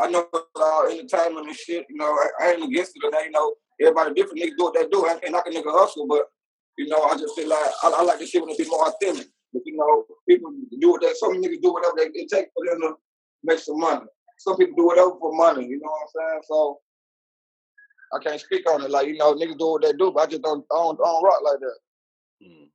I 0.00 0.10
know 0.10 0.26
uh, 0.32 0.86
entertainment 0.90 1.46
and 1.46 1.56
shit. 1.56 1.86
You 1.88 1.96
know, 1.96 2.06
I, 2.06 2.28
I 2.40 2.50
ain't 2.52 2.64
against 2.64 2.92
it. 2.96 3.04
And 3.04 3.14
you 3.24 3.30
know, 3.30 3.54
everybody 3.80 4.14
different. 4.14 4.40
Niggas 4.40 4.56
do 4.58 4.64
what 4.64 4.74
they 4.74 4.86
do, 4.88 5.06
and, 5.06 5.20
and 5.24 5.36
I 5.36 5.42
can 5.42 5.52
nigga 5.52 5.72
hustle. 5.72 6.06
But 6.06 6.26
you 6.78 6.88
know, 6.88 7.02
I 7.04 7.16
just 7.16 7.34
feel 7.36 7.48
like 7.48 7.70
I, 7.82 7.90
I 7.90 8.02
like 8.02 8.18
the 8.18 8.26
shit 8.26 8.42
when 8.42 8.50
it 8.50 8.58
be 8.58 8.68
more 8.68 8.88
authentic. 8.88 9.28
But 9.52 9.62
you 9.66 9.76
know, 9.76 10.04
people 10.28 10.52
do 10.80 10.90
what 10.90 11.02
they. 11.02 11.12
Some 11.14 11.34
niggas 11.34 11.62
do 11.62 11.72
whatever 11.72 11.94
they, 11.96 12.20
it 12.20 12.28
take 12.30 12.48
for 12.54 12.66
them 12.66 12.80
to 12.80 12.94
make 13.44 13.58
some 13.58 13.78
money. 13.78 14.06
Some 14.38 14.56
people 14.56 14.74
do 14.76 14.86
whatever 14.86 15.12
for 15.20 15.34
money. 15.34 15.66
You 15.66 15.78
know 15.78 15.90
what 15.90 16.02
I'm 16.02 16.30
saying? 16.30 16.42
So 16.48 16.78
I 18.14 18.22
can't 18.22 18.40
speak 18.40 18.68
on 18.70 18.82
it. 18.82 18.90
Like 18.90 19.08
you 19.08 19.16
know, 19.16 19.34
niggas 19.34 19.58
do 19.58 19.72
what 19.72 19.82
they 19.82 19.92
do, 19.92 20.10
but 20.12 20.20
I 20.20 20.26
just 20.26 20.42
don't 20.42 20.64
I 20.72 20.76
don't, 20.76 20.98
I 21.00 21.04
don't 21.04 21.24
rock 21.24 21.42
like 21.44 21.60
that. 21.60 21.78
Mm. 22.42 22.68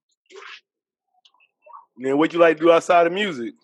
Then 2.00 2.18
what 2.18 2.32
you 2.32 2.40
like 2.40 2.58
to 2.58 2.64
do 2.64 2.72
outside 2.72 3.08
of 3.08 3.14
music? 3.14 3.56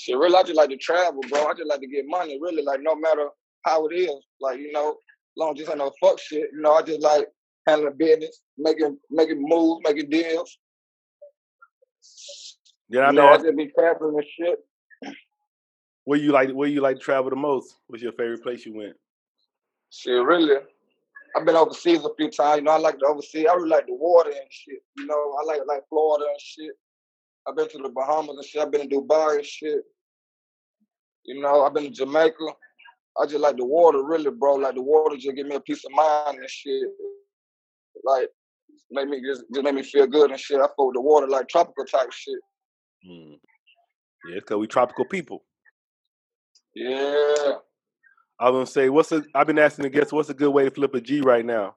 Shit, 0.00 0.16
really, 0.16 0.34
I 0.34 0.42
just 0.42 0.56
like 0.56 0.70
to 0.70 0.78
travel, 0.78 1.20
bro. 1.28 1.44
I 1.44 1.52
just 1.52 1.68
like 1.68 1.80
to 1.80 1.86
get 1.86 2.06
money, 2.08 2.38
really. 2.40 2.62
Like 2.62 2.80
no 2.80 2.96
matter 2.96 3.28
how 3.66 3.86
it 3.86 3.94
is, 3.94 4.24
like 4.40 4.58
you 4.58 4.72
know, 4.72 4.96
long 5.36 5.60
as 5.60 5.68
I 5.68 5.74
know 5.74 5.92
fuck 6.00 6.18
shit, 6.18 6.48
you 6.54 6.62
know, 6.62 6.72
I 6.72 6.80
just 6.80 7.02
like 7.02 7.26
handling 7.66 7.98
business, 7.98 8.40
making 8.56 8.96
making 9.10 9.42
moves, 9.46 9.82
making 9.84 10.08
deals. 10.08 10.56
Yeah, 12.88 13.00
I 13.00 13.10
you 13.10 13.16
know, 13.16 13.28
I 13.28 13.36
know. 13.36 13.42
just 13.42 13.56
be 13.58 13.70
traveling 13.78 14.16
and 14.16 14.24
shit. 14.38 15.14
Where 16.04 16.18
you 16.18 16.32
like? 16.32 16.50
Where 16.50 16.68
you 16.68 16.80
like 16.80 16.96
to 16.96 17.02
travel 17.02 17.28
the 17.28 17.36
most? 17.36 17.76
What's 17.86 18.02
your 18.02 18.12
favorite 18.12 18.42
place 18.42 18.64
you 18.64 18.74
went? 18.74 18.96
Shit, 19.90 20.24
really. 20.24 20.56
I've 21.36 21.44
been 21.44 21.56
overseas 21.56 22.06
a 22.06 22.14
few 22.16 22.30
times. 22.30 22.60
You 22.60 22.64
know, 22.64 22.72
I 22.72 22.78
like 22.78 22.98
to 23.00 23.06
overseas. 23.06 23.46
I 23.50 23.54
really 23.54 23.68
like 23.68 23.86
the 23.86 23.94
water 23.94 24.30
and 24.30 24.48
shit. 24.48 24.82
You 24.96 25.04
know, 25.04 25.36
I 25.42 25.44
like 25.44 25.60
like 25.68 25.82
Florida 25.90 26.24
and 26.24 26.40
shit. 26.40 26.72
I've 27.48 27.56
been 27.56 27.68
to 27.68 27.78
the 27.78 27.88
Bahamas 27.88 28.36
and 28.36 28.44
shit. 28.44 28.62
I've 28.62 28.70
been 28.70 28.88
to 28.88 28.96
Dubai 28.96 29.36
and 29.36 29.46
shit. 29.46 29.80
You 31.24 31.40
know, 31.40 31.64
I've 31.64 31.74
been 31.74 31.84
to 31.84 31.90
Jamaica. 31.90 32.34
I 33.20 33.26
just 33.26 33.40
like 33.40 33.56
the 33.56 33.64
water, 33.64 34.02
really, 34.02 34.30
bro. 34.30 34.54
Like 34.54 34.74
the 34.74 34.82
water 34.82 35.16
just 35.16 35.36
give 35.36 35.46
me 35.46 35.56
a 35.56 35.60
peace 35.60 35.84
of 35.84 35.92
mind 35.92 36.38
and 36.38 36.48
shit. 36.50 36.88
Like 38.04 38.28
make 38.90 39.08
me 39.08 39.20
just, 39.26 39.44
just 39.52 39.64
make 39.64 39.74
me 39.74 39.82
feel 39.82 40.06
good 40.06 40.30
and 40.30 40.40
shit. 40.40 40.60
I 40.60 40.66
with 40.78 40.94
the 40.94 41.00
water, 41.00 41.26
like 41.26 41.48
tropical 41.48 41.84
type 41.84 42.12
shit. 42.12 42.38
Mm. 43.08 43.38
Yeah, 44.28 44.40
cause 44.40 44.58
we 44.58 44.66
tropical 44.66 45.04
people. 45.04 45.44
Yeah. 46.74 47.54
I 48.38 48.48
was 48.48 48.52
gonna 48.52 48.66
say, 48.66 48.88
what's 48.88 49.12
a? 49.12 49.22
I've 49.34 49.46
been 49.46 49.58
asking 49.58 49.82
the 49.82 49.90
guests, 49.90 50.12
what's 50.12 50.30
a 50.30 50.34
good 50.34 50.50
way 50.50 50.64
to 50.64 50.70
flip 50.70 50.94
a 50.94 51.00
G 51.00 51.20
right 51.20 51.44
now? 51.44 51.76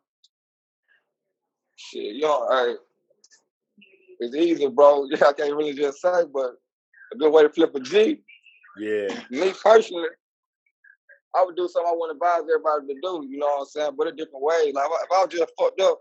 Shit, 1.76 2.16
yo, 2.16 2.48
hey, 2.50 2.76
it's 4.24 4.36
easy, 4.36 4.68
bro. 4.68 5.06
Yeah, 5.10 5.26
I 5.28 5.34
can't 5.34 5.56
really 5.56 5.74
just 5.74 6.02
say, 6.02 6.24
but 6.34 6.54
a 7.14 7.18
good 7.18 7.32
way 7.32 7.44
to 7.44 7.50
flip 7.50 7.76
a 7.76 7.80
G. 7.80 8.22
Yeah, 8.78 9.08
Me 9.30 9.54
personally, 9.64 10.08
I 11.36 11.44
would 11.44 11.56
do 11.56 11.68
something 11.68 11.90
I 11.90 11.96
want 11.96 12.10
to 12.10 12.16
advise 12.16 12.42
everybody 12.50 12.94
to 12.94 13.02
do. 13.02 13.28
You 13.30 13.38
know 13.38 13.48
what 13.48 13.60
I'm 13.62 13.66
saying? 13.66 13.92
But 13.98 14.08
a 14.08 14.12
different 14.12 14.44
way. 14.44 14.72
Like 14.74 14.86
if 14.86 15.12
I, 15.12 15.24
was 15.24 15.30
just 15.32 15.52
fucked 15.60 15.82
up 15.82 16.00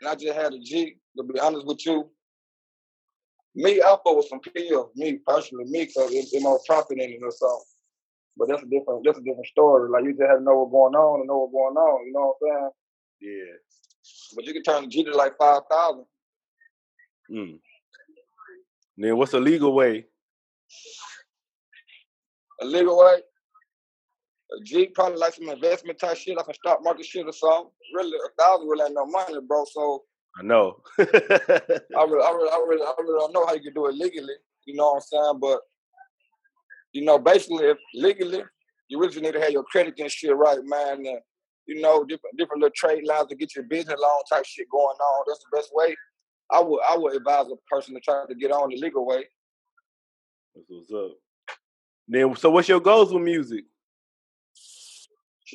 and 0.00 0.10
I 0.10 0.14
just 0.14 0.34
had 0.34 0.52
a 0.52 0.58
G, 0.58 0.96
to 1.16 1.22
be 1.22 1.40
honest 1.40 1.66
with 1.66 1.84
you, 1.86 2.10
me, 3.54 3.80
I 3.80 3.96
fuck 4.04 4.16
with 4.16 4.28
some 4.28 4.40
pills. 4.40 4.90
Me 4.96 5.18
personally, 5.26 5.64
me, 5.64 5.86
cause 5.86 6.12
it's 6.12 6.32
it 6.34 6.42
more 6.42 6.60
profit 6.66 6.98
in 6.98 7.10
it 7.10 7.20
or 7.22 7.30
something. 7.30 7.64
But 8.36 8.48
that's 8.48 8.62
a 8.62 8.66
different, 8.66 9.04
that's 9.04 9.18
a 9.18 9.22
different 9.22 9.46
story. 9.46 9.90
Like 9.90 10.04
you 10.04 10.12
just 10.12 10.28
have 10.28 10.38
to 10.38 10.44
know 10.44 10.62
what's 10.62 10.72
going 10.72 10.94
on 10.94 11.20
and 11.20 11.28
know 11.28 11.38
what's 11.38 11.52
going 11.52 11.76
on. 11.76 12.06
You 12.06 12.12
know 12.12 12.34
what 12.38 12.52
I'm 12.52 12.60
saying? 12.60 12.70
yeah. 13.20 13.54
But 14.34 14.44
you 14.44 14.52
can 14.52 14.62
turn 14.62 14.82
the 14.82 14.88
G 14.88 15.04
to 15.04 15.14
like 15.14 15.36
five 15.38 15.62
thousand. 15.70 16.04
Mm. 17.30 17.60
Then 18.96 19.16
what's 19.16 19.34
a 19.34 19.40
legal 19.40 19.74
way? 19.74 20.06
A 22.60 22.64
legal 22.64 22.98
way. 22.98 23.20
A 24.50 24.64
G 24.64 24.86
probably 24.86 25.18
like 25.18 25.34
some 25.34 25.48
investment 25.48 25.98
type 25.98 26.16
shit, 26.16 26.36
like 26.36 26.48
a 26.48 26.54
stock 26.54 26.80
market 26.82 27.04
shit 27.04 27.26
or 27.26 27.32
something. 27.32 27.70
Really, 27.94 28.16
a 28.16 28.42
thousand 28.42 28.68
really 28.68 28.84
ain't 28.86 28.94
no 28.94 29.06
money, 29.06 29.38
bro. 29.46 29.64
So 29.70 30.04
I 30.38 30.42
know. 30.42 30.82
I 30.98 31.02
really, 31.04 31.84
I 31.94 32.04
really, 32.04 32.50
I 32.50 32.64
really, 32.66 32.82
I 32.82 32.94
really 32.98 33.18
don't 33.18 33.32
know 33.32 33.46
how 33.46 33.54
you 33.54 33.62
can 33.62 33.74
do 33.74 33.86
it 33.86 33.94
legally. 33.94 34.34
You 34.64 34.74
know 34.74 34.92
what 34.92 34.94
I'm 34.96 35.00
saying? 35.02 35.38
But 35.40 35.60
you 36.92 37.04
know, 37.04 37.18
basically, 37.18 37.66
if 37.66 37.78
legally, 37.94 38.42
you 38.88 38.98
really 38.98 39.20
need 39.20 39.32
to 39.32 39.40
have 39.40 39.50
your 39.50 39.64
credit 39.64 39.94
and 39.98 40.10
shit 40.10 40.34
right, 40.34 40.58
man. 40.62 41.06
And 41.06 41.20
you 41.66 41.80
know, 41.80 42.04
different 42.04 42.36
different 42.38 42.62
little 42.62 42.74
trade 42.74 43.04
lines 43.04 43.28
to 43.28 43.36
get 43.36 43.54
your 43.54 43.64
business 43.64 44.00
loan 44.00 44.22
type 44.30 44.46
shit 44.46 44.70
going 44.70 44.96
on. 44.96 45.24
That's 45.26 45.44
the 45.44 45.56
best 45.56 45.70
way. 45.74 45.94
I 46.50 46.60
would 46.60 46.80
I 46.88 46.96
would 46.96 47.16
advise 47.16 47.46
a 47.46 47.56
person 47.70 47.94
to 47.94 48.00
try 48.00 48.24
to 48.26 48.34
get 48.34 48.50
on 48.50 48.70
the 48.70 48.76
legal 48.76 49.06
way. 49.06 49.24
That's 50.54 50.66
what's 50.68 50.92
up. 50.92 51.16
Then, 52.08 52.34
so 52.36 52.50
what's 52.50 52.68
your 52.68 52.80
goals 52.80 53.12
with 53.12 53.22
music? 53.22 53.64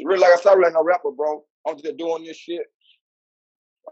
Really 0.04 0.20
like 0.20 0.32
I 0.32 0.36
said, 0.38 0.52
I 0.52 0.54
really 0.54 0.68
ain't 0.68 0.76
no 0.76 0.84
rapper, 0.84 1.12
bro. 1.12 1.44
I'm 1.68 1.78
just 1.78 1.98
doing 1.98 2.24
this 2.24 2.38
shit. 2.38 2.66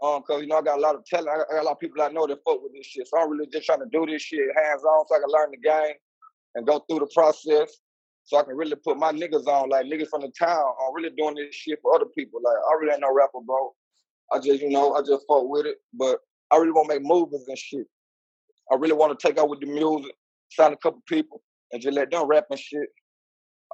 Um, 0.02 0.22
cause 0.22 0.40
you 0.40 0.48
know 0.48 0.58
I 0.58 0.62
got 0.62 0.78
a 0.78 0.80
lot 0.80 0.94
of 0.94 1.04
talent. 1.04 1.28
I 1.28 1.36
got, 1.38 1.46
I 1.50 1.54
got 1.54 1.62
a 1.62 1.66
lot 1.66 1.72
of 1.72 1.80
people 1.80 2.02
I 2.02 2.08
know 2.08 2.26
that 2.26 2.38
fuck 2.44 2.62
with 2.62 2.72
this 2.72 2.86
shit. 2.86 3.06
So 3.06 3.20
I'm 3.20 3.30
really 3.30 3.46
just 3.52 3.66
trying 3.66 3.80
to 3.80 3.86
do 3.92 4.06
this 4.06 4.22
shit 4.22 4.40
hands 4.56 4.82
on, 4.82 5.06
so 5.06 5.16
I 5.16 5.20
can 5.20 5.28
learn 5.28 5.50
the 5.50 5.58
game 5.58 5.94
and 6.54 6.66
go 6.66 6.80
through 6.80 7.00
the 7.00 7.10
process, 7.14 7.78
so 8.24 8.38
I 8.38 8.42
can 8.42 8.56
really 8.56 8.76
put 8.76 8.98
my 8.98 9.12
niggas 9.12 9.46
on, 9.46 9.68
like 9.68 9.86
niggas 9.86 10.08
from 10.08 10.22
the 10.22 10.32
town. 10.38 10.64
I'm 10.80 10.94
really 10.94 11.14
doing 11.16 11.34
this 11.34 11.54
shit 11.54 11.78
for 11.82 11.94
other 11.94 12.06
people. 12.16 12.40
Like 12.42 12.56
I 12.56 12.80
really 12.80 12.92
ain't 12.92 13.00
no 13.00 13.12
rapper, 13.14 13.40
bro. 13.44 13.72
I 14.32 14.38
just 14.38 14.62
you 14.62 14.70
know 14.70 14.94
I 14.94 15.00
just 15.00 15.26
fuck 15.28 15.44
with 15.44 15.66
it, 15.66 15.76
but 15.92 16.20
I 16.52 16.56
really 16.58 16.72
want 16.72 16.90
to 16.90 16.96
make 16.96 17.04
movies 17.04 17.44
and 17.48 17.58
shit. 17.58 17.86
I 18.70 18.76
really 18.76 18.94
want 18.94 19.18
to 19.18 19.26
take 19.26 19.38
out 19.38 19.48
with 19.48 19.60
the 19.60 19.66
music, 19.66 20.12
sign 20.50 20.72
a 20.72 20.76
couple 20.76 21.02
people, 21.08 21.42
and 21.72 21.82
just 21.82 21.94
let 21.96 22.10
them 22.10 22.26
rap 22.28 22.46
and 22.50 22.58
shit. 22.58 22.88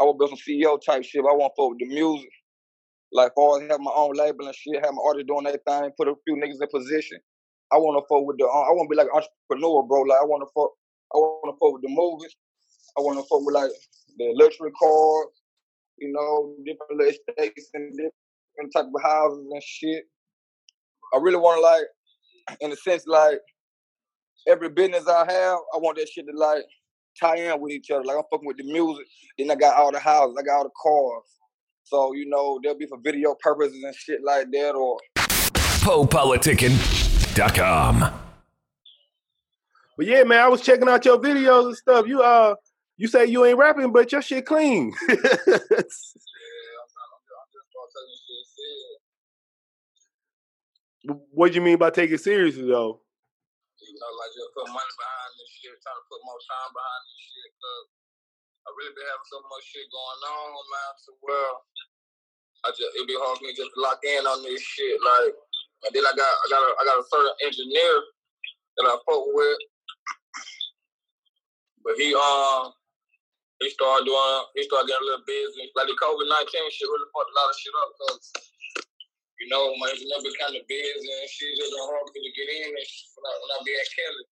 I 0.00 0.04
want 0.04 0.16
to 0.16 0.18
build 0.18 0.38
some 0.38 0.54
CEO 0.54 0.78
type 0.80 1.04
shit. 1.04 1.20
I 1.20 1.34
want 1.34 1.52
to 1.54 1.62
fuck 1.62 1.70
with 1.70 1.80
the 1.80 1.94
music. 1.94 2.30
Like, 3.12 3.32
always 3.36 3.68
have 3.70 3.80
my 3.80 3.92
own 3.94 4.14
label 4.14 4.46
and 4.46 4.54
shit, 4.54 4.84
have 4.84 4.94
my 4.94 5.02
artists 5.04 5.26
doing 5.28 5.44
their 5.44 5.58
thing, 5.66 5.90
put 5.96 6.08
a 6.08 6.14
few 6.24 6.36
niggas 6.36 6.62
in 6.62 6.68
position. 6.72 7.18
I 7.72 7.78
want 7.78 7.98
to 7.98 8.06
fuck 8.08 8.26
with 8.26 8.38
the, 8.38 8.44
uh, 8.46 8.48
I 8.48 8.72
want 8.72 8.88
to 8.88 8.94
be 8.94 8.96
like 8.96 9.08
an 9.12 9.22
entrepreneur, 9.22 9.82
bro. 9.82 10.02
Like, 10.02 10.20
I 10.20 10.24
want 10.24 10.42
to 10.42 10.50
fuck, 10.54 10.70
I 11.14 11.18
want 11.18 11.54
to 11.54 11.58
fuck 11.58 11.72
with 11.74 11.82
the 11.82 11.90
movies. 11.90 12.36
I 12.96 13.00
want 13.00 13.18
to 13.18 13.26
fuck 13.28 13.44
with 13.44 13.54
like 13.54 13.70
the 14.18 14.32
luxury 14.36 14.72
cars. 14.72 15.28
you 15.98 16.12
know, 16.12 16.54
different 16.64 16.98
little 16.98 17.12
estates 17.12 17.70
and 17.74 17.90
different 17.92 18.72
type 18.74 18.86
of 18.86 19.02
houses 19.02 19.46
and 19.50 19.62
shit. 19.62 20.04
I 21.14 21.18
really 21.18 21.36
want 21.38 21.58
to 21.58 21.62
like, 21.62 21.86
in 22.60 22.72
a 22.72 22.76
sense, 22.76 23.06
like 23.06 23.40
every 24.46 24.68
business 24.68 25.08
I 25.08 25.20
have, 25.20 25.58
I 25.74 25.78
want 25.78 25.96
that 25.98 26.08
shit 26.08 26.26
to 26.26 26.32
like 26.36 26.62
tie 27.20 27.36
in 27.36 27.60
with 27.60 27.72
each 27.72 27.90
other. 27.90 28.04
Like 28.04 28.16
I'm 28.16 28.22
fucking 28.30 28.46
with 28.46 28.58
the 28.58 28.64
music, 28.64 29.06
then 29.38 29.50
I 29.50 29.54
got 29.54 29.76
all 29.76 29.92
the 29.92 29.98
houses, 29.98 30.36
I 30.38 30.42
got 30.42 30.58
all 30.58 30.64
the 30.64 30.70
cars. 30.82 31.24
So 31.84 32.12
you 32.14 32.28
know, 32.28 32.60
they'll 32.62 32.76
be 32.76 32.86
for 32.86 32.98
video 33.02 33.34
purposes 33.40 33.82
and 33.82 33.94
shit 33.94 34.22
like 34.22 34.50
that, 34.52 34.74
or 34.74 34.98
PoePoliticking.com. 35.16 38.12
But 39.96 40.06
yeah, 40.06 40.22
man, 40.22 40.40
I 40.40 40.48
was 40.48 40.60
checking 40.60 40.88
out 40.88 41.04
your 41.04 41.18
videos 41.18 41.66
and 41.66 41.76
stuff. 41.76 42.06
You 42.06 42.22
uh, 42.22 42.54
you 42.96 43.08
say 43.08 43.26
you 43.26 43.44
ain't 43.44 43.58
rapping, 43.58 43.92
but 43.92 44.12
your 44.12 44.22
shit 44.22 44.46
clean. 44.46 44.94
what 51.32 51.50
do 51.50 51.54
you 51.56 51.64
mean 51.64 51.78
by 51.78 51.90
take 51.90 52.10
it 52.10 52.20
seriously 52.20 52.66
though? 52.68 53.00
you 53.78 53.94
know, 53.94 54.10
like 54.18 54.32
just 54.34 54.50
put 54.54 54.66
money 54.68 54.94
behind 54.98 55.30
this 55.38 55.50
shit, 55.54 55.74
trying 55.82 55.98
to 55.98 56.06
put 56.10 56.20
more 56.26 56.40
time 56.44 56.70
behind 56.74 57.02
this 57.06 57.22
shit, 57.30 57.50
cause 57.62 57.86
I 58.66 58.68
really 58.74 58.94
been 58.94 59.08
having 59.08 59.30
so 59.32 59.38
much 59.48 59.64
shit 59.64 59.88
going 59.88 60.22
on, 60.28 60.64
man. 60.66 60.92
So 61.02 61.10
well, 61.24 61.54
I 62.66 62.74
just 62.74 62.92
it'd 62.98 63.08
be 63.08 63.16
hard 63.16 63.38
for 63.38 63.46
me 63.46 63.54
just 63.54 63.72
to 63.72 63.78
lock 63.80 64.02
in 64.02 64.22
on 64.26 64.42
this 64.42 64.62
shit, 64.62 64.98
like. 65.02 65.34
And 65.86 65.94
then 65.94 66.02
I 66.02 66.10
got 66.10 66.26
I 66.26 66.46
got 66.50 66.66
a 66.66 66.70
I 66.74 66.82
got 66.90 66.98
a 66.98 67.06
certain 67.06 67.38
engineer 67.46 67.94
that 68.82 68.90
I 68.90 68.98
fuck 69.06 69.24
with, 69.30 69.62
but 71.86 71.94
he 71.94 72.10
um 72.18 72.74
he 73.62 73.70
started 73.70 74.10
doing 74.10 74.42
he 74.58 74.66
started 74.66 74.90
getting 74.90 75.06
a 75.06 75.10
little 75.14 75.22
busy. 75.22 75.70
Like 75.78 75.86
the 75.86 75.94
COVID 75.94 76.26
nineteen 76.26 76.66
shit 76.74 76.90
really 76.90 77.06
fucked 77.14 77.30
a 77.30 77.36
lot 77.38 77.46
of 77.46 77.56
shit 77.62 77.78
up, 77.78 77.90
cause 77.94 78.26
you 79.38 79.46
know, 79.46 79.70
my 79.78 79.90
been 79.94 80.34
kind 80.38 80.54
of 80.58 80.66
busy 80.66 80.98
and 80.98 81.30
shit 81.30 81.54
just 81.54 81.70
been 81.70 81.86
hard 81.86 82.06
for 82.06 82.14
me 82.14 82.26
to 82.26 82.32
get 82.34 82.50
in 82.50 82.74
and 82.74 82.86
shit 82.86 83.10
when 83.14 83.24
I, 83.26 83.32
when 83.38 83.50
I 83.54 83.58
be 83.62 83.74
at 83.78 83.88
Cali. 83.94 84.24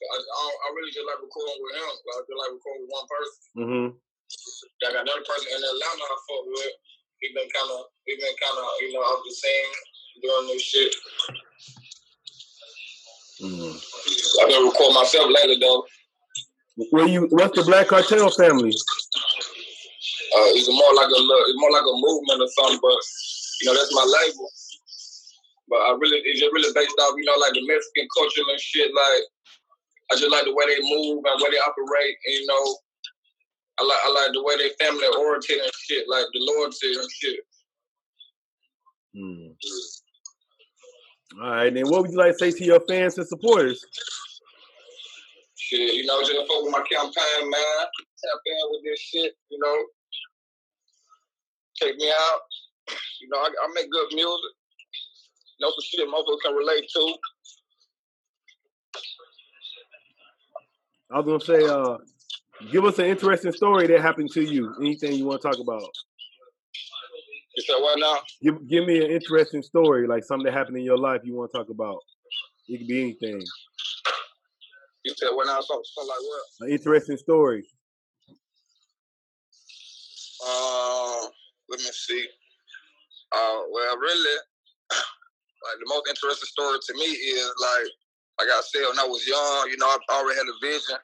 I, 0.00 0.16
I, 0.16 0.44
I 0.48 0.66
really 0.74 0.90
just 0.90 1.04
like 1.06 1.20
recording 1.20 1.60
with 1.60 1.76
him. 1.76 1.86
Like, 1.86 2.18
I 2.18 2.24
just 2.24 2.40
like 2.40 2.56
recording 2.56 2.82
with 2.88 2.94
one 2.94 3.06
person. 3.06 3.40
Mm-hmm. 3.60 3.88
I 3.94 4.88
got 4.90 5.04
another 5.04 5.26
person 5.28 5.48
in 5.54 5.60
Atlanta 5.60 6.04
I 6.08 6.16
fuck 6.24 6.44
with. 6.48 6.76
He 7.20 7.26
been 7.36 7.50
kind 7.52 7.68
of, 7.68 7.92
he 8.08 8.16
been 8.16 8.36
kind 8.40 8.58
of, 8.58 8.66
you 8.80 8.96
know, 8.96 9.04
off 9.04 9.20
the 9.22 9.32
scene 9.34 9.72
doing 10.24 10.46
this 10.50 10.64
shit. 10.64 10.92
Mm-hmm. 13.44 13.76
I 13.76 14.42
been 14.48 14.66
record 14.66 14.92
myself 14.96 15.28
lately 15.30 15.60
though. 15.60 15.84
Where 16.90 17.06
you? 17.06 17.28
What's 17.28 17.56
the 17.56 17.64
Black 17.64 17.88
Cartel 17.88 18.30
family? 18.30 18.72
Uh, 20.32 20.48
it's 20.56 20.68
more 20.70 20.94
like 20.94 21.12
a, 21.12 21.20
it's 21.20 21.60
more 21.60 21.72
like 21.72 21.84
a 21.84 21.92
movement 21.92 22.40
or 22.40 22.48
something, 22.56 22.80
but 22.80 22.96
you 23.60 23.66
know, 23.66 23.74
that's 23.74 23.94
my 23.94 24.04
label. 24.04 24.50
But 25.68 25.76
I 25.86 25.96
really, 26.00 26.18
it's 26.24 26.40
just 26.40 26.52
really 26.52 26.72
based 26.74 26.98
off, 26.98 27.14
you 27.16 27.24
know, 27.24 27.38
like 27.38 27.54
the 27.54 27.66
Mexican 27.66 28.08
culture 28.16 28.42
and 28.48 28.60
shit. 28.60 28.90
Like, 28.94 29.22
I 30.10 30.16
just 30.16 30.30
like 30.30 30.44
the 30.44 30.54
way 30.54 30.66
they 30.66 30.82
move 30.82 31.22
and 31.24 31.40
way 31.40 31.50
they 31.50 31.62
operate. 31.62 32.16
And, 32.26 32.34
you 32.34 32.46
know, 32.46 32.76
I 33.78 33.84
like, 33.84 34.02
I 34.04 34.10
like 34.10 34.32
the 34.32 34.42
way 34.42 34.56
they 34.56 34.70
family 34.82 35.06
oriented 35.16 35.58
and 35.62 35.72
shit, 35.86 36.08
like 36.08 36.26
the 36.32 36.40
loyalty 36.40 36.92
and 36.94 37.10
shit. 37.10 37.40
Mm. 39.16 39.54
All 41.40 41.50
right, 41.50 41.72
then 41.72 41.88
what 41.88 42.02
would 42.02 42.10
you 42.10 42.18
like 42.18 42.32
to 42.32 42.38
say 42.38 42.50
to 42.50 42.64
your 42.64 42.80
fans 42.88 43.16
and 43.18 43.26
supporters? 43.26 43.84
Shit, 45.56 45.94
you 45.94 46.04
know, 46.06 46.20
just 46.22 46.32
fuck 46.32 46.62
with 46.62 46.72
my 46.72 46.82
campaign, 46.90 47.48
man. 47.48 47.86
Tap 47.86 48.40
in 48.44 48.56
with 48.70 48.82
this 48.84 49.00
shit, 49.00 49.32
you 49.50 49.58
know. 49.62 49.84
Check 51.76 51.96
me 51.96 52.10
out. 52.10 52.40
You 53.20 53.28
know, 53.28 53.38
I, 53.38 53.48
I 53.48 53.68
make 53.74 53.90
good 53.90 54.08
music. 54.12 54.52
You 55.58 55.66
know, 55.66 55.70
some 55.70 55.82
shit 55.82 56.08
most 56.08 56.24
people 56.24 56.38
can 56.44 56.54
relate 56.54 56.88
to. 56.94 57.14
I 61.12 61.20
was 61.20 61.26
gonna 61.26 61.58
say, 61.58 61.66
uh, 61.66 61.98
give 62.70 62.84
us 62.84 62.98
an 62.98 63.06
interesting 63.06 63.52
story 63.52 63.86
that 63.88 64.00
happened 64.00 64.30
to 64.32 64.42
you. 64.42 64.74
Anything 64.80 65.14
you 65.14 65.26
want 65.26 65.42
to 65.42 65.48
talk 65.48 65.58
about? 65.58 65.82
You 67.56 67.62
said 67.64 67.76
what 67.80 67.98
now? 67.98 68.18
Give 68.42 68.68
give 68.68 68.86
me 68.86 69.04
an 69.04 69.10
interesting 69.10 69.62
story, 69.62 70.06
like 70.06 70.24
something 70.24 70.46
that 70.46 70.54
happened 70.54 70.76
in 70.76 70.84
your 70.84 70.98
life 70.98 71.20
you 71.24 71.34
want 71.34 71.50
to 71.52 71.58
talk 71.58 71.68
about. 71.68 71.98
It 72.68 72.78
could 72.78 72.86
be 72.86 73.02
anything. 73.02 73.42
You 75.04 75.14
said 75.16 75.30
what 75.32 75.46
now? 75.46 75.60
Something, 75.60 75.84
something 75.94 76.08
like 76.08 76.20
what? 76.20 76.42
An 76.60 76.72
interesting 76.72 77.16
story. 77.16 77.66
Uh, 80.46 81.26
let 81.68 81.80
me 81.80 81.86
see. 81.92 82.26
Uh, 83.30 83.60
well, 83.70 83.94
really, 83.98 84.36
like 84.90 85.78
the 85.78 85.88
most 85.90 86.08
interesting 86.10 86.50
story 86.50 86.78
to 86.82 86.92
me 86.94 87.06
is 87.06 87.50
like, 87.62 87.88
like 88.42 88.50
I 88.50 88.60
said, 88.66 88.88
when 88.88 88.98
I 88.98 89.06
was 89.06 89.22
young, 89.26 89.70
you 89.70 89.78
know, 89.78 89.86
I 89.86 89.98
already 90.18 90.38
had 90.38 90.50
a 90.50 90.58
vision. 90.58 90.98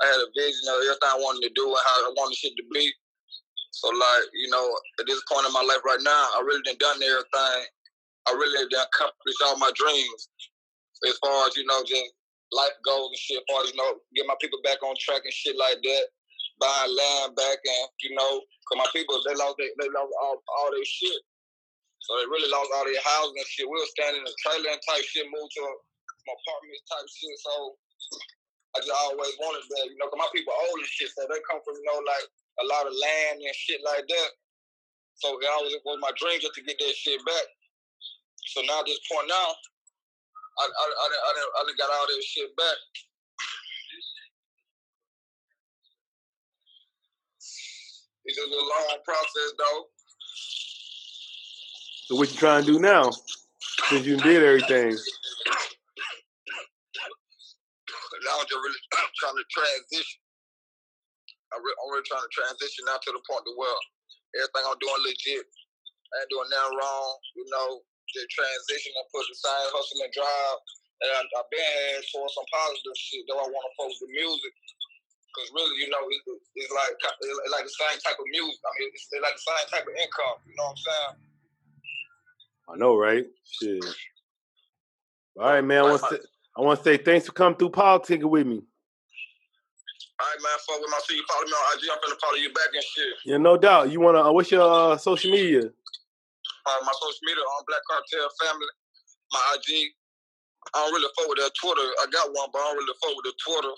I 0.00 0.04
had 0.06 0.22
a 0.22 0.30
vision 0.32 0.64
of 0.70 0.78
everything 0.86 1.10
I 1.10 1.18
wanted 1.18 1.42
to 1.50 1.52
do 1.58 1.66
and 1.66 1.84
how 1.84 2.06
I 2.06 2.14
wanted 2.14 2.38
shit 2.38 2.54
to 2.54 2.66
be. 2.70 2.86
So, 3.74 3.90
like, 3.90 4.26
you 4.32 4.48
know, 4.48 4.64
at 4.98 5.06
this 5.06 5.22
point 5.26 5.46
in 5.46 5.52
my 5.52 5.62
life 5.66 5.82
right 5.84 6.00
now, 6.00 6.22
I 6.38 6.42
really 6.46 6.62
done 6.64 6.78
done 6.78 7.02
everything. 7.02 7.66
I 8.26 8.30
really 8.32 8.68
done 8.70 8.86
accomplished 8.86 9.42
all 9.44 9.58
my 9.58 9.74
dreams. 9.74 10.30
As 11.06 11.18
far 11.18 11.46
as, 11.46 11.56
you 11.58 11.66
know, 11.66 11.82
just 11.82 12.14
life 12.54 12.74
goals 12.86 13.10
and 13.10 13.18
shit, 13.18 13.42
as 13.42 13.46
far 13.50 13.62
as, 13.66 13.70
you 13.70 13.78
know, 13.78 13.98
get 14.14 14.26
my 14.26 14.38
people 14.40 14.58
back 14.62 14.82
on 14.82 14.94
track 14.98 15.22
and 15.26 15.34
shit 15.34 15.58
like 15.58 15.82
that 15.82 16.06
buying 16.60 16.94
land 16.94 17.36
back 17.36 17.58
and 17.62 17.88
you 18.02 18.14
know, 18.14 18.42
cause 18.66 18.78
my 18.78 18.90
people 18.92 19.18
they 19.26 19.34
lost 19.34 19.56
they, 19.58 19.70
they 19.78 19.88
lost 19.90 20.12
all, 20.22 20.42
all 20.58 20.70
their 20.70 20.84
shit. 20.84 21.22
So 22.04 22.16
they 22.18 22.26
really 22.30 22.50
lost 22.50 22.70
all 22.72 22.86
their 22.86 23.02
houses 23.04 23.36
and 23.36 23.48
shit. 23.50 23.68
We 23.68 23.76
were 23.78 23.94
standing 23.94 24.22
in 24.22 24.28
a 24.28 24.36
trailer 24.42 24.70
and 24.72 24.82
type 24.86 25.04
shit, 25.04 25.26
moved 25.28 25.52
to 25.58 25.62
some 25.64 26.30
apartments 26.32 26.84
type 26.88 27.08
shit. 27.10 27.36
So 27.42 27.52
I 28.76 28.76
just 28.84 28.94
always 28.94 29.34
wanted 29.42 29.64
that, 29.66 29.86
you 29.90 29.98
know, 29.98 30.08
cause 30.08 30.20
my 30.22 30.30
people 30.30 30.54
old 30.54 30.78
and 30.78 30.88
shit, 30.88 31.10
so 31.12 31.26
they 31.26 31.40
come 31.48 31.60
from, 31.66 31.74
you 31.76 31.86
know, 31.88 32.00
like 32.06 32.26
a 32.62 32.66
lot 32.70 32.86
of 32.86 32.94
land 32.94 33.42
and 33.42 33.56
shit 33.56 33.82
like 33.82 34.06
that. 34.06 34.30
So 35.18 35.34
it 35.34 35.50
always 35.50 35.74
was 35.82 35.98
my 35.98 36.14
dream 36.14 36.38
just 36.38 36.54
to 36.54 36.62
get 36.62 36.78
that 36.78 36.94
shit 36.94 37.18
back. 37.26 37.46
So 38.54 38.62
now 38.62 38.80
at 38.80 38.86
this 38.86 39.02
point 39.10 39.26
now, 39.28 39.48
I 40.58 40.64
I 40.64 40.84
I, 40.86 41.06
I, 41.10 41.30
I 41.34 41.60
done 41.66 41.78
got 41.78 41.90
all 41.90 42.06
this 42.08 42.24
shit 42.24 42.54
back. 42.56 42.78
It's 48.24 48.38
a 48.38 48.46
long 48.46 49.00
process 49.04 49.50
though. 49.58 49.88
So 52.08 52.16
what 52.16 52.32
you 52.32 52.40
trying 52.40 52.64
to 52.64 52.72
do 52.72 52.80
now? 52.80 53.12
Since 53.92 54.08
you 54.08 54.16
did 54.16 54.40
everything. 54.40 54.96
Now 58.24 58.32
I'm 58.40 58.48
just 58.48 58.64
really 58.64 58.80
trying 59.20 59.36
to 59.36 59.44
transition. 59.52 60.16
I'm 61.52 61.60
really, 61.60 62.00
trying 62.08 62.24
to 62.24 62.32
transition 62.32 62.88
now 62.88 62.96
to 62.96 63.12
the 63.12 63.20
point 63.28 63.44
to 63.44 63.52
where 63.60 63.76
everything 64.40 64.64
I'm 64.64 64.80
doing 64.80 65.04
legit. 65.04 65.44
I 65.44 66.24
ain't 66.24 66.32
doing 66.32 66.48
nothing 66.48 66.80
wrong, 66.80 67.12
you 67.36 67.44
know, 67.52 67.84
just 68.08 68.32
transition 68.32 68.96
and 68.96 69.04
put 69.12 69.28
the 69.28 69.36
same 69.36 69.68
hustle 69.68 70.00
and 70.00 70.12
drive. 70.16 70.58
And 71.04 71.28
I've 71.36 71.52
been 71.52 71.60
heading 71.60 72.08
towards 72.08 72.32
some 72.32 72.48
positive 72.48 72.96
shit, 72.96 73.28
though 73.28 73.44
I 73.44 73.52
want 73.52 73.68
to 73.68 73.72
focus 73.76 74.00
the 74.00 74.08
music. 74.08 74.52
Because 75.28 75.52
really, 75.52 75.76
you 75.84 75.92
know, 75.92 76.08
it, 76.08 76.20
it's 76.56 76.72
like 76.72 76.96
it's 76.96 77.52
like 77.52 77.68
the 77.68 77.76
same 77.84 78.00
type 78.00 78.16
of 78.16 78.28
music. 78.32 78.60
I 78.64 78.72
mean, 78.80 78.96
it's, 78.96 79.04
it's 79.12 79.20
like 79.20 79.36
the 79.36 79.44
same 79.44 79.66
type 79.76 79.84
of 79.84 79.92
income, 79.92 80.40
you 80.48 80.56
know 80.56 80.72
what 80.72 80.80
I'm 80.80 80.88
saying? 80.88 81.27
I 82.70 82.76
know, 82.76 82.96
right? 82.96 83.24
Shit. 83.44 83.84
All 85.38 85.46
right, 85.46 85.64
man. 85.64 85.78
I 85.78 85.82
want 85.82 86.02
to 86.02 86.08
say, 86.08 86.18
I 86.56 86.60
want 86.60 86.78
to 86.78 86.84
say 86.84 86.96
thanks 86.96 87.26
for 87.26 87.32
coming 87.32 87.58
through 87.58 87.70
politicking 87.70 88.24
with 88.24 88.46
me. 88.46 88.60
All 90.20 90.26
right, 90.26 90.42
man, 90.42 90.58
fuck 90.66 90.80
with 90.80 90.90
my 90.90 90.98
shit. 91.06 91.16
You 91.16 91.24
follow 91.28 91.46
me 91.46 91.52
on 91.52 91.78
IG, 91.78 91.88
I'm 91.92 91.98
finna 91.98 92.20
follow 92.20 92.36
you 92.36 92.52
back 92.52 92.74
and 92.74 92.82
shit. 92.82 93.14
Yeah, 93.24 93.36
no 93.38 93.56
doubt. 93.56 93.90
You 93.90 94.00
wanna? 94.00 94.20
Uh, 94.20 94.32
what's 94.32 94.50
your 94.50 94.62
uh, 94.62 94.96
social 94.98 95.30
media? 95.30 95.70
uh, 96.68 96.80
my 96.84 96.92
social 97.00 97.24
media 97.24 97.44
on 97.44 97.64
Black 97.64 97.84
Cartel 97.88 98.28
Family, 98.44 98.72
my 99.32 99.42
IG. 99.56 99.68
I 100.74 100.84
don't 100.84 100.92
really 100.92 101.12
fuck 101.16 101.28
with 101.32 101.40
that 101.40 101.54
Twitter. 101.56 101.86
I 102.02 102.04
got 102.12 102.28
one, 102.28 102.52
but 102.52 102.60
I 102.60 102.64
don't 102.68 102.78
really 102.84 102.98
fuck 103.00 103.14
with 103.16 103.28
the 103.32 103.36
Twitter. 103.40 103.74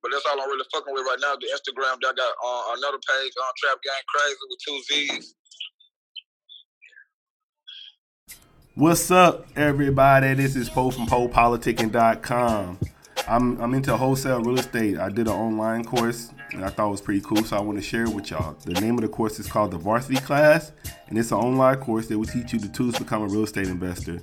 But 0.00 0.12
that's 0.12 0.24
all 0.28 0.40
I'm 0.40 0.48
really 0.48 0.68
fucking 0.72 0.92
with 0.92 1.04
right 1.04 1.20
now. 1.20 1.36
The 1.36 1.48
Instagram, 1.52 2.00
I 2.00 2.12
got 2.12 2.32
uh, 2.40 2.64
another 2.76 3.00
page 3.00 3.34
on 3.36 3.50
Trap 3.60 3.78
Gang 3.84 4.04
Crazy 4.08 4.44
with 4.48 4.60
two 4.64 4.78
Z's. 4.88 5.36
What's 8.76 9.08
up, 9.12 9.46
everybody? 9.54 10.34
This 10.34 10.56
is 10.56 10.68
Poe 10.68 10.90
from 10.90 11.06
PoePoliticking.com. 11.06 12.80
I'm 13.28 13.60
I'm 13.60 13.72
into 13.72 13.96
wholesale 13.96 14.40
real 14.40 14.58
estate. 14.58 14.98
I 14.98 15.10
did 15.10 15.28
an 15.28 15.32
online 15.32 15.84
course 15.84 16.32
and 16.52 16.64
I 16.64 16.70
thought 16.70 16.88
it 16.88 16.90
was 16.90 17.00
pretty 17.00 17.20
cool, 17.20 17.44
so 17.44 17.56
I 17.56 17.60
want 17.60 17.78
to 17.78 17.82
share 17.82 18.02
it 18.02 18.08
with 18.08 18.32
y'all. 18.32 18.54
The 18.64 18.80
name 18.80 18.96
of 18.96 19.02
the 19.02 19.08
course 19.08 19.38
is 19.38 19.46
called 19.46 19.70
the 19.70 19.78
Varsity 19.78 20.16
Class, 20.16 20.72
and 21.06 21.16
it's 21.16 21.30
an 21.30 21.38
online 21.38 21.76
course 21.76 22.08
that 22.08 22.18
will 22.18 22.26
teach 22.26 22.52
you 22.52 22.58
the 22.58 22.66
tools 22.66 22.94
to 22.94 23.04
become 23.04 23.22
a 23.22 23.28
real 23.28 23.44
estate 23.44 23.68
investor. 23.68 24.20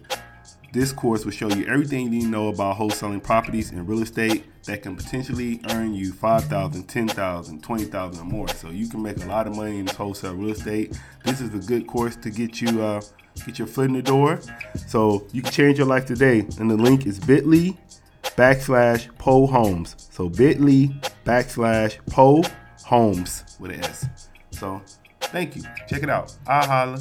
This 0.72 0.94
course 0.94 1.26
will 1.26 1.34
show 1.34 1.50
you 1.50 1.66
everything 1.68 2.06
you 2.06 2.10
need 2.10 2.22
to 2.22 2.28
know 2.28 2.48
about 2.48 2.78
wholesaling 2.78 3.22
properties 3.22 3.72
and 3.72 3.86
real 3.88 4.02
estate 4.02 4.46
that 4.64 4.82
can 4.82 4.96
potentially 4.96 5.60
earn 5.72 5.94
you 5.94 6.14
5000 6.14 6.88
10000 6.88 7.62
20000 7.62 8.22
or 8.22 8.26
more. 8.26 8.48
So 8.48 8.70
you 8.70 8.88
can 8.88 9.02
make 9.02 9.18
a 9.18 9.26
lot 9.26 9.48
of 9.48 9.56
money 9.58 9.80
in 9.80 9.86
this 9.86 9.96
wholesale 9.96 10.34
real 10.34 10.52
estate. 10.52 10.98
This 11.26 11.42
is 11.42 11.54
a 11.54 11.68
good 11.68 11.88
course 11.88 12.16
to 12.18 12.30
get 12.30 12.62
you 12.62 12.82
uh, 12.82 13.02
get 13.46 13.60
your 13.60 13.68
foot 13.68 13.88
in 13.88 13.94
the 13.94 14.02
door. 14.02 14.40
So 14.88 15.28
you 15.34 15.42
can 15.42 15.52
change 15.52 15.78
your 15.78 15.88
life 15.88 16.06
today. 16.06 16.40
And 16.58 16.72
the 16.72 16.78
link 16.78 17.06
is 17.06 17.20
bit.ly 17.20 17.78
backslash 18.24 19.14
Poe 19.18 19.48
Homes. 19.48 19.96
So 20.10 20.30
bit.ly 20.30 20.96
backslash 21.26 21.98
Poe 22.10 22.44
Homes 22.86 23.58
with 23.60 23.72
an 23.72 23.84
S. 23.84 24.30
So 24.52 24.82
thank 25.20 25.58
you. 25.58 25.64
Check 25.90 26.04
it 26.04 26.10
out. 26.10 26.34
I 26.48 26.66
holla. 26.66 27.00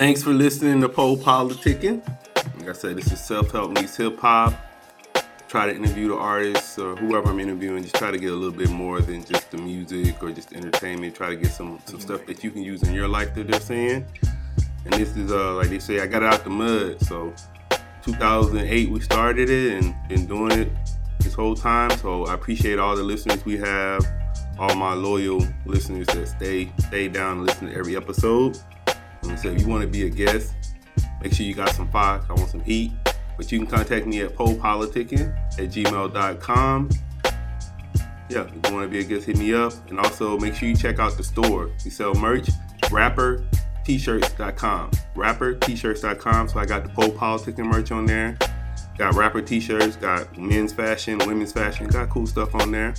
Thanks 0.00 0.22
for 0.22 0.30
listening 0.30 0.80
to 0.80 0.88
Poe 0.88 1.14
Politicking. 1.14 2.00
Like 2.56 2.70
I 2.70 2.72
said, 2.72 2.96
this 2.96 3.12
is 3.12 3.20
self 3.20 3.50
help 3.50 3.72
meets 3.72 3.98
hip 3.98 4.18
hop. 4.18 4.54
Try 5.46 5.66
to 5.66 5.76
interview 5.76 6.08
the 6.08 6.16
artists 6.16 6.78
or 6.78 6.96
whoever 6.96 7.28
I'm 7.28 7.38
interviewing. 7.38 7.82
Just 7.82 7.96
try 7.96 8.10
to 8.10 8.16
get 8.16 8.32
a 8.32 8.34
little 8.34 8.58
bit 8.58 8.70
more 8.70 9.02
than 9.02 9.22
just 9.26 9.50
the 9.50 9.58
music 9.58 10.22
or 10.22 10.32
just 10.32 10.54
entertainment. 10.54 11.14
Try 11.14 11.28
to 11.28 11.36
get 11.36 11.52
some 11.52 11.80
some 11.84 12.00
stuff 12.00 12.24
that 12.24 12.42
you 12.42 12.50
can 12.50 12.62
use 12.62 12.82
in 12.82 12.94
your 12.94 13.08
life 13.08 13.34
that 13.34 13.48
they're 13.48 13.60
saying. 13.60 14.06
And 14.86 14.94
this 14.94 15.14
is 15.18 15.30
uh 15.30 15.56
like 15.56 15.68
they 15.68 15.78
say, 15.78 16.00
I 16.00 16.06
got 16.06 16.22
it 16.22 16.32
out 16.32 16.44
the 16.44 16.50
mud. 16.50 16.98
So 17.02 17.34
2008 18.02 18.88
we 18.88 19.00
started 19.00 19.50
it 19.50 19.84
and 19.84 19.94
been 20.08 20.24
doing 20.24 20.52
it 20.52 20.72
this 21.18 21.34
whole 21.34 21.54
time. 21.54 21.90
So 21.98 22.24
I 22.24 22.32
appreciate 22.32 22.78
all 22.78 22.96
the 22.96 23.02
listeners 23.02 23.44
we 23.44 23.58
have, 23.58 24.00
all 24.58 24.74
my 24.76 24.94
loyal 24.94 25.46
listeners 25.66 26.06
that 26.06 26.26
stay 26.26 26.72
stay 26.88 27.08
down 27.08 27.32
and 27.32 27.46
listen 27.46 27.68
to 27.68 27.76
every 27.76 27.96
episode. 27.96 28.58
So 29.40 29.48
if 29.48 29.60
you 29.60 29.68
want 29.68 29.82
to 29.82 29.88
be 29.88 30.06
a 30.06 30.10
guest, 30.10 30.54
make 31.22 31.32
sure 31.32 31.46
you 31.46 31.54
got 31.54 31.74
some 31.74 31.88
fire. 31.90 32.20
I 32.28 32.32
want 32.34 32.50
some 32.50 32.60
heat. 32.60 32.92
But 33.36 33.50
you 33.50 33.58
can 33.58 33.66
contact 33.66 34.06
me 34.06 34.20
at 34.20 34.34
polepoliticking 34.34 35.34
at 35.58 35.70
gmail.com. 35.70 36.90
Yeah, 38.28 38.42
if 38.42 38.52
you 38.54 38.74
want 38.74 38.84
to 38.84 38.88
be 38.88 39.00
a 39.00 39.02
guest, 39.02 39.26
hit 39.26 39.38
me 39.38 39.54
up. 39.54 39.72
And 39.88 39.98
also 39.98 40.38
make 40.38 40.54
sure 40.54 40.68
you 40.68 40.76
check 40.76 40.98
out 40.98 41.16
the 41.16 41.24
store. 41.24 41.70
We 41.84 41.90
sell 41.90 42.14
merch, 42.14 42.50
rapper, 42.90 43.46
t-shirts.com. 43.84 44.90
Rapper, 45.16 45.54
t-shirts.com. 45.54 46.48
So 46.48 46.60
I 46.60 46.66
got 46.66 46.84
the 46.84 46.90
Poe 46.90 47.08
Politicking 47.08 47.64
merch 47.64 47.92
on 47.92 48.04
there. 48.04 48.36
Got 48.98 49.14
rapper 49.14 49.40
t-shirts, 49.40 49.96
got 49.96 50.36
men's 50.36 50.74
fashion, 50.74 51.16
women's 51.26 51.52
fashion, 51.52 51.86
got 51.88 52.10
cool 52.10 52.26
stuff 52.26 52.54
on 52.54 52.70
there. 52.70 52.92